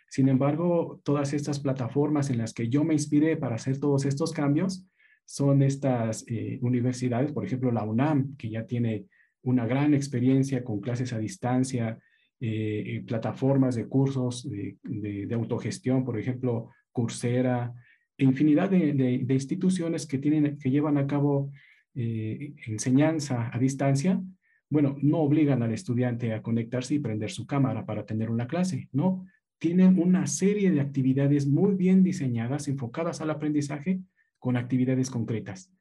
Sin 0.08 0.30
embargo, 0.30 1.02
todas 1.04 1.34
estas 1.34 1.60
plataformas 1.60 2.30
en 2.30 2.38
las 2.38 2.54
que 2.54 2.70
yo 2.70 2.86
me 2.86 2.94
inspiré 2.94 3.36
para 3.36 3.56
hacer 3.56 3.78
todos 3.78 4.06
estos 4.06 4.32
cambios 4.32 4.88
son 5.26 5.62
estas 5.62 6.24
eh, 6.30 6.60
universidades, 6.62 7.34
por 7.34 7.44
ejemplo, 7.44 7.74
la 7.74 7.84
UNAM, 7.84 8.38
que 8.38 8.50
ya 8.50 8.66
tiene 8.66 9.08
una 9.42 9.66
gran 9.66 9.94
experiencia 9.94 10.64
con 10.64 10.80
clases 10.80 11.12
a 11.12 11.20
distancia, 11.20 12.00
eh, 12.42 13.04
plataformas 13.08 13.76
de 13.76 13.88
cursos 13.88 14.50
de, 14.50 15.28
autogestión, 15.34 16.06
por 16.06 16.18
ejemplo, 16.18 16.70
Coursera, 16.92 17.74
infinidad 18.18 18.70
de, 18.70 18.94
de, 18.94 19.34
instituciones 19.34 20.06
que, 20.06 20.18
tienen, 20.18 20.58
que 20.58 20.72
llevan 20.72 20.98
a 20.98 21.08
cabo 21.08 21.52
eh, 21.96 22.54
enseñanza 22.68 23.50
a 23.54 23.60
distancia, 23.60 24.22
bueno, 24.70 24.98
no 25.02 25.20
obligan 25.20 25.64
al 25.64 25.74
estudiante 25.74 26.34
a 26.34 26.42
conectarse 26.42 26.96
y 26.96 27.00
prender 27.00 27.32
su 27.32 27.48
cámara 27.48 27.86
para 27.86 28.06
tener 28.06 28.30
una 28.30 28.48
clase, 28.48 28.88
¿no? 28.92 29.26
Tienen 29.58 30.00
una 30.00 30.28
serie 30.28 30.72
de 30.72 30.80
actividades 30.80 31.48
muy 31.48 31.76
bien 31.76 32.04
diseñadas, 32.04 32.68
enfocadas 32.68 33.20
al 33.20 33.32
aprendizaje, 33.32 34.00
con 34.38 34.56
actividades 34.56 35.10
concretas. 35.10 35.74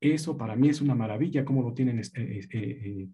Eso 0.00 0.36
para 0.36 0.56
mí 0.56 0.68
es 0.68 0.80
una 0.80 0.94
maravilla, 0.94 1.44
cómo 1.44 1.62
lo 1.62 1.72
tienen 1.72 2.00
eh, 2.00 3.08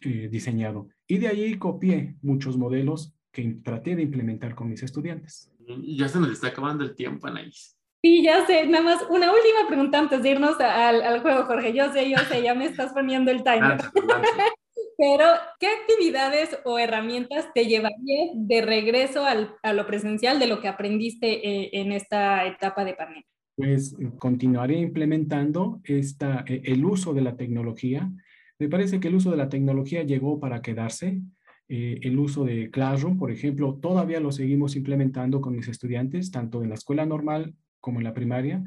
diseñado. 0.00 0.88
Y 1.06 1.18
de 1.18 1.28
ahí 1.28 1.58
copié 1.58 2.16
muchos 2.22 2.56
modelos 2.56 3.14
que 3.32 3.56
traté 3.62 3.96
de 3.96 4.02
implementar 4.02 4.54
con 4.54 4.68
mis 4.68 4.82
estudiantes. 4.82 5.52
Ya 5.82 6.08
se 6.08 6.20
nos 6.20 6.30
está 6.30 6.48
acabando 6.48 6.84
el 6.84 6.94
tiempo, 6.94 7.26
Anaís. 7.26 7.76
Sí, 8.02 8.22
ya 8.22 8.46
sé. 8.46 8.66
Nada 8.66 8.84
más 8.84 9.02
una 9.10 9.32
última 9.32 9.66
pregunta 9.66 9.98
antes 9.98 10.22
de 10.22 10.30
irnos 10.30 10.60
al, 10.60 11.02
al 11.02 11.20
juego, 11.20 11.44
Jorge. 11.44 11.72
Yo 11.72 11.92
sé, 11.92 12.08
yo 12.08 12.18
sé, 12.28 12.42
ya 12.42 12.54
me 12.54 12.66
estás 12.66 12.92
poniendo 12.92 13.30
el 13.30 13.42
timer. 13.42 13.78
Pero, 14.98 15.24
¿qué 15.60 15.66
actividades 15.66 16.58
o 16.64 16.78
herramientas 16.78 17.52
te 17.52 17.66
llevarías 17.66 18.30
de 18.34 18.62
regreso 18.62 19.26
al, 19.26 19.54
a 19.62 19.74
lo 19.74 19.86
presencial 19.86 20.38
de 20.38 20.46
lo 20.46 20.60
que 20.60 20.68
aprendiste 20.68 21.46
eh, 21.46 21.70
en 21.74 21.92
esta 21.92 22.46
etapa 22.46 22.84
de 22.84 22.94
pandemia? 22.94 23.26
Pues 23.56 23.94
continuaré 24.18 24.76
implementando 24.78 25.80
esta, 25.84 26.44
eh, 26.46 26.62
el 26.64 26.84
uso 26.84 27.12
de 27.12 27.22
la 27.22 27.36
tecnología 27.36 28.10
me 28.58 28.68
parece 28.68 29.00
que 29.00 29.08
el 29.08 29.16
uso 29.16 29.30
de 29.30 29.36
la 29.36 29.48
tecnología 29.48 30.02
llegó 30.02 30.40
para 30.40 30.62
quedarse. 30.62 31.20
Eh, 31.68 31.98
el 32.02 32.18
uso 32.18 32.44
de 32.44 32.70
Classroom, 32.70 33.18
por 33.18 33.30
ejemplo, 33.30 33.74
todavía 33.74 34.20
lo 34.20 34.32
seguimos 34.32 34.76
implementando 34.76 35.40
con 35.40 35.56
mis 35.56 35.68
estudiantes, 35.68 36.30
tanto 36.30 36.62
en 36.62 36.68
la 36.68 36.76
escuela 36.76 37.04
normal 37.04 37.54
como 37.80 37.98
en 37.98 38.04
la 38.04 38.14
primaria, 38.14 38.62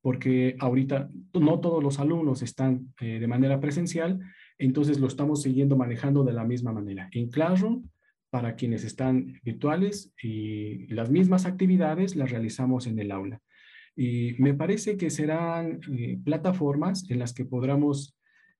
porque 0.00 0.56
ahorita 0.58 1.10
no 1.34 1.60
todos 1.60 1.82
los 1.82 1.98
alumnos 1.98 2.42
están 2.42 2.94
eh, 3.00 3.18
de 3.18 3.26
manera 3.26 3.60
presencial, 3.60 4.20
entonces 4.58 5.00
lo 5.00 5.08
estamos 5.08 5.42
siguiendo 5.42 5.76
manejando 5.76 6.24
de 6.24 6.32
la 6.32 6.44
misma 6.44 6.72
manera. 6.72 7.08
En 7.12 7.28
Classroom, 7.28 7.88
para 8.30 8.54
quienes 8.54 8.84
están 8.84 9.40
virtuales 9.42 10.12
y 10.22 10.86
las 10.88 11.10
mismas 11.10 11.46
actividades 11.46 12.16
las 12.16 12.30
realizamos 12.30 12.86
en 12.86 12.98
el 12.98 13.10
aula. 13.10 13.40
Y 13.96 14.34
me 14.38 14.54
parece 14.54 14.96
que 14.96 15.10
serán 15.10 15.80
eh, 15.90 16.18
plataformas 16.22 17.08
en 17.10 17.18
las 17.18 17.32
que 17.32 17.44
podamos 17.44 18.16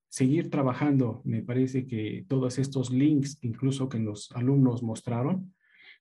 seguir 0.08 0.50
trabajando. 0.50 1.22
Me 1.24 1.42
parece 1.42 1.86
que 1.86 2.24
todos 2.28 2.58
estos 2.58 2.90
links, 2.90 3.38
incluso 3.42 3.88
que 3.88 3.98
los 3.98 4.30
alumnos 4.32 4.82
mostraron, 4.82 5.54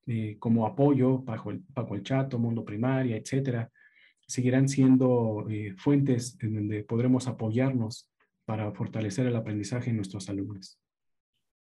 eh, 0.08 0.38
como 0.40 0.68
apoyo 0.68 1.20
bajo 1.20 1.52
el, 1.52 1.64
bajo 1.70 1.96
el 1.96 2.04
chat, 2.04 2.34
mundo 2.36 2.64
primaria, 2.64 3.18
etcétera, 3.18 3.72
seguirán 4.28 4.70
siendo 4.70 5.48
eh, 5.50 5.74
fuentes 5.78 6.38
en 6.42 6.56
donde 6.56 6.84
podremos 6.84 7.28
apoyarnos 7.28 8.10
para 8.46 8.72
fortalecer 8.72 9.26
el 9.28 9.36
aprendizaje 9.36 9.90
en 9.90 9.98
nuestros 9.98 10.30
alumnos. 10.30 10.80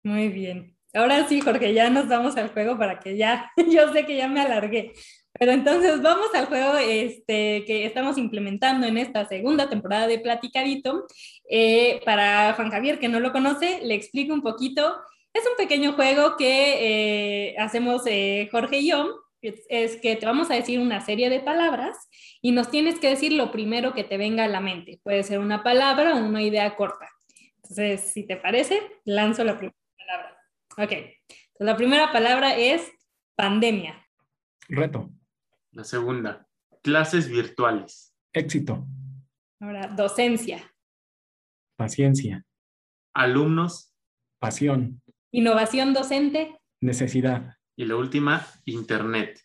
Muy 0.03 0.29
bien. 0.29 0.75
Ahora 0.95 1.27
sí, 1.27 1.41
Jorge, 1.41 1.73
ya 1.73 1.89
nos 1.89 2.07
vamos 2.07 2.37
al 2.37 2.49
juego 2.49 2.77
para 2.77 2.99
que 2.99 3.17
ya, 3.17 3.51
yo 3.69 3.91
sé 3.91 4.05
que 4.05 4.15
ya 4.15 4.27
me 4.27 4.41
alargué, 4.41 4.93
pero 5.37 5.51
entonces 5.51 6.01
vamos 6.01 6.33
al 6.33 6.45
juego 6.45 6.77
este, 6.77 7.65
que 7.65 7.85
estamos 7.85 8.17
implementando 8.17 8.87
en 8.87 8.97
esta 8.97 9.27
segunda 9.27 9.69
temporada 9.69 10.07
de 10.07 10.19
Platicadito. 10.19 11.05
Eh, 11.49 12.01
para 12.05 12.53
Juan 12.53 12.71
Javier, 12.71 12.99
que 12.99 13.09
no 13.09 13.19
lo 13.19 13.33
conoce, 13.33 13.81
le 13.83 13.95
explico 13.95 14.33
un 14.33 14.41
poquito. 14.41 14.95
Es 15.33 15.43
un 15.45 15.57
pequeño 15.57 15.93
juego 15.93 16.37
que 16.37 17.49
eh, 17.49 17.55
hacemos 17.57 18.03
eh, 18.05 18.47
Jorge 18.51 18.79
y 18.79 18.89
yo. 18.89 19.21
Es, 19.41 19.97
que 19.97 20.15
te 20.15 20.25
vamos 20.25 20.49
a 20.49 20.55
decir 20.55 20.79
una 20.79 21.01
serie 21.01 21.29
de 21.29 21.39
palabras 21.39 21.95
y 22.41 22.51
nos 22.51 22.71
tienes 22.71 22.97
que 22.97 23.09
decir 23.09 23.31
lo 23.33 23.51
primero 23.51 23.93
que 23.93 24.03
te 24.03 24.17
venga 24.17 24.45
a 24.45 24.47
la 24.47 24.61
mente. 24.61 24.99
Puede 25.03 25.21
ser 25.23 25.39
una 25.39 25.61
palabra 25.61 26.15
o 26.15 26.25
una 26.25 26.41
idea 26.41 26.75
corta. 26.75 27.09
Entonces, 27.57 28.11
si 28.11 28.25
te 28.25 28.37
parece, 28.37 28.81
lanzo 29.03 29.43
la 29.43 29.57
primera 29.57 29.77
palabra. 29.97 30.34
Ok. 30.77 30.91
Entonces, 30.91 31.49
la 31.59 31.77
primera 31.77 32.11
palabra 32.11 32.57
es 32.57 32.91
pandemia. 33.35 34.05
Reto. 34.67 35.11
La 35.71 35.83
segunda, 35.83 36.47
clases 36.81 37.29
virtuales. 37.29 38.13
Éxito. 38.33 38.85
Ahora, 39.59 39.87
docencia. 39.87 40.73
Paciencia. 41.77 42.45
Alumnos. 43.13 43.93
Pasión. 44.39 45.01
Innovación 45.31 45.93
docente. 45.93 46.59
Necesidad. 46.81 47.55
Y 47.77 47.85
la 47.85 47.95
última, 47.95 48.45
Internet. 48.65 49.41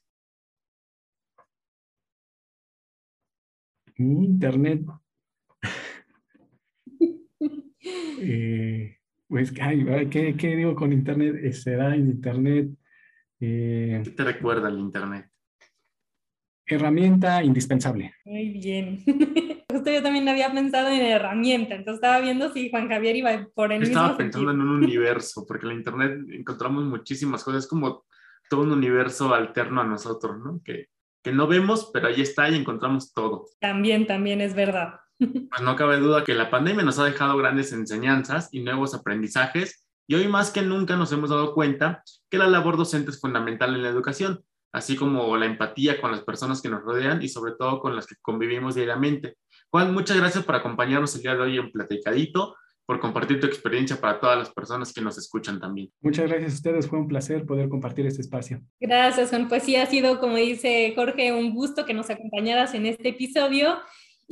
Internet. 3.96 4.82
Eh, 8.22 8.99
pues, 9.30 9.52
¿qué, 9.52 10.34
¿qué, 10.36 10.56
digo 10.56 10.74
con 10.74 10.92
Internet? 10.92 11.52
Será 11.52 11.94
en 11.94 12.10
Internet. 12.10 12.68
Eh, 13.40 14.02
¿Qué 14.04 14.10
te 14.10 14.24
recuerda 14.24 14.68
el 14.68 14.78
Internet? 14.78 15.30
herramienta 16.74 17.42
indispensable. 17.42 18.14
Muy 18.24 18.50
bien. 18.50 19.02
Justo 19.70 19.90
yo 19.90 20.02
también 20.02 20.28
había 20.28 20.52
pensado 20.52 20.88
en 20.88 21.00
herramienta, 21.00 21.74
entonces 21.74 22.02
estaba 22.02 22.20
viendo 22.20 22.52
si 22.52 22.70
Juan 22.70 22.88
Javier 22.88 23.16
iba 23.16 23.48
por 23.54 23.72
el 23.72 23.82
Estaba 23.82 24.16
pensando 24.16 24.50
en 24.50 24.60
un 24.60 24.68
universo, 24.68 25.44
porque 25.46 25.66
en 25.66 25.72
la 25.72 25.78
Internet 25.78 26.18
encontramos 26.32 26.84
muchísimas 26.84 27.44
cosas, 27.44 27.66
como 27.66 28.04
todo 28.48 28.62
un 28.62 28.72
universo 28.72 29.32
alterno 29.34 29.80
a 29.80 29.84
nosotros, 29.84 30.38
¿no? 30.38 30.60
Que, 30.64 30.86
que 31.22 31.32
no 31.32 31.46
vemos, 31.46 31.90
pero 31.92 32.08
ahí 32.08 32.20
está 32.20 32.48
y 32.48 32.56
encontramos 32.56 33.12
todo. 33.12 33.46
También, 33.60 34.06
también 34.06 34.40
es 34.40 34.54
verdad. 34.54 34.94
Pues 35.50 35.62
no 35.62 35.76
cabe 35.76 35.98
duda 35.98 36.24
que 36.24 36.34
la 36.34 36.50
pandemia 36.50 36.84
nos 36.84 36.98
ha 36.98 37.04
dejado 37.04 37.36
grandes 37.36 37.72
enseñanzas 37.72 38.48
y 38.52 38.60
nuevos 38.60 38.94
aprendizajes, 38.94 39.84
y 40.06 40.14
hoy 40.14 40.28
más 40.28 40.50
que 40.50 40.62
nunca 40.62 40.96
nos 40.96 41.12
hemos 41.12 41.30
dado 41.30 41.54
cuenta 41.54 42.02
que 42.30 42.38
la 42.38 42.48
labor 42.48 42.76
docente 42.76 43.10
es 43.10 43.20
fundamental 43.20 43.74
en 43.74 43.82
la 43.82 43.88
educación 43.88 44.44
así 44.72 44.96
como 44.96 45.36
la 45.36 45.46
empatía 45.46 46.00
con 46.00 46.10
las 46.10 46.22
personas 46.22 46.60
que 46.62 46.68
nos 46.68 46.82
rodean 46.82 47.22
y 47.22 47.28
sobre 47.28 47.52
todo 47.58 47.80
con 47.80 47.96
las 47.96 48.06
que 48.06 48.16
convivimos 48.20 48.74
diariamente. 48.74 49.36
Juan, 49.70 49.92
muchas 49.92 50.16
gracias 50.16 50.44
por 50.44 50.54
acompañarnos 50.54 51.14
el 51.16 51.22
día 51.22 51.34
de 51.34 51.40
hoy 51.40 51.58
en 51.58 51.70
Platicadito. 51.70 52.56
por 52.86 52.98
compartir 52.98 53.38
tu 53.38 53.46
experiencia 53.46 54.00
para 54.00 54.18
todas 54.18 54.36
las 54.36 54.50
personas 54.50 54.92
que 54.92 55.00
nos 55.00 55.16
escuchan 55.16 55.60
también. 55.60 55.92
Muchas 56.00 56.28
gracias 56.28 56.50
a 56.50 56.54
ustedes, 56.56 56.88
fue 56.88 56.98
un 56.98 57.06
placer 57.06 57.46
poder 57.46 57.68
compartir 57.68 58.04
este 58.04 58.20
espacio. 58.20 58.62
Gracias, 58.80 59.30
Juan. 59.30 59.46
Pues 59.48 59.62
sí, 59.62 59.76
ha 59.76 59.86
sido, 59.86 60.18
como 60.18 60.34
dice 60.34 60.92
Jorge, 60.96 61.32
un 61.32 61.54
gusto 61.54 61.86
que 61.86 61.94
nos 61.94 62.10
acompañaras 62.10 62.74
en 62.74 62.86
este 62.86 63.10
episodio. 63.10 63.78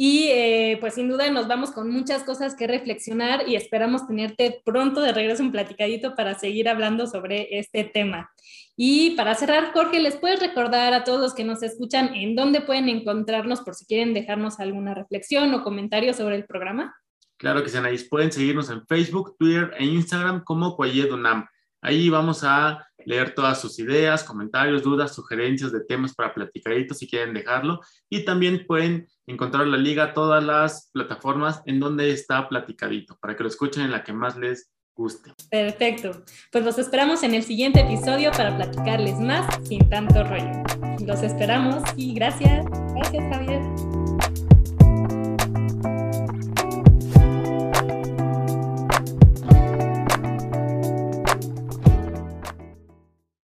Y 0.00 0.28
eh, 0.28 0.76
pues 0.78 0.94
sin 0.94 1.08
duda 1.08 1.28
nos 1.32 1.48
vamos 1.48 1.72
con 1.72 1.90
muchas 1.90 2.22
cosas 2.22 2.54
que 2.54 2.68
reflexionar 2.68 3.48
y 3.48 3.56
esperamos 3.56 4.06
tenerte 4.06 4.62
pronto 4.64 5.00
de 5.00 5.11
regreso 5.11 5.42
un 5.42 5.50
platicadito 5.50 6.14
para 6.14 6.38
seguir 6.38 6.68
hablando 6.68 7.08
sobre 7.08 7.58
este 7.58 7.82
tema. 7.82 8.30
Y 8.76 9.16
para 9.16 9.34
cerrar, 9.34 9.72
Jorge, 9.72 9.98
¿les 9.98 10.14
puedes 10.14 10.38
recordar 10.38 10.94
a 10.94 11.02
todos 11.02 11.20
los 11.20 11.34
que 11.34 11.42
nos 11.42 11.64
escuchan 11.64 12.14
en 12.14 12.37
dónde 12.37 12.61
pueden 12.61 12.88
encontrarnos 12.88 13.62
por 13.62 13.74
si 13.74 13.87
quieren 13.87 14.14
dejarnos 14.14 14.61
alguna 14.61 14.94
reflexión 14.94 15.52
o 15.52 15.64
comentario 15.64 16.14
sobre 16.14 16.37
el 16.37 16.44
programa? 16.44 16.94
Claro 17.37 17.64
que 17.64 17.68
sí, 17.68 17.76
Anaís. 17.76 18.08
Pueden 18.08 18.30
seguirnos 18.30 18.70
en 18.70 18.87
Facebook, 18.87 19.34
Twitter 19.37 19.72
e 19.78 19.84
Instagram 19.84 20.44
como 20.44 20.76
Cuayedunam. 20.76 21.44
Ahí 21.82 22.08
vamos 22.08 22.44
a 22.44 22.88
leer 23.04 23.34
todas 23.34 23.61
sus 23.61 23.78
ideas, 23.78 24.24
comentarios, 24.24 24.82
dudas, 24.82 25.14
sugerencias 25.14 25.72
de 25.72 25.84
temas 25.84 26.14
para 26.14 26.34
platicaditos 26.34 26.98
si 26.98 27.08
quieren 27.08 27.34
dejarlo. 27.34 27.80
Y 28.11 28.24
también 28.24 28.64
pueden 28.66 29.06
encontrar 29.26 29.66
la 29.66 29.76
liga, 29.76 30.14
todas 30.14 30.42
las 30.42 30.90
plataformas 30.92 31.62
en 31.66 31.80
donde 31.80 32.11
está 32.11 32.48
platicadito, 32.48 33.16
para 33.20 33.37
que 33.37 33.42
lo 33.42 33.48
escuchen 33.48 33.84
en 33.84 33.90
la 33.90 34.04
que 34.04 34.12
más 34.12 34.37
les 34.37 34.70
guste. 34.94 35.32
Perfecto. 35.50 36.24
Pues 36.50 36.64
los 36.64 36.78
esperamos 36.78 37.22
en 37.22 37.34
el 37.34 37.44
siguiente 37.44 37.80
episodio 37.80 38.32
para 38.32 38.56
platicarles 38.56 39.18
más 39.18 39.46
sin 39.66 39.88
tanto 39.88 40.24
rollo. 40.24 40.62
Los 41.06 41.22
esperamos 41.22 41.82
y 41.96 42.12
gracias. 42.14 42.66
Gracias, 42.94 43.24
Javier. 43.32 44.07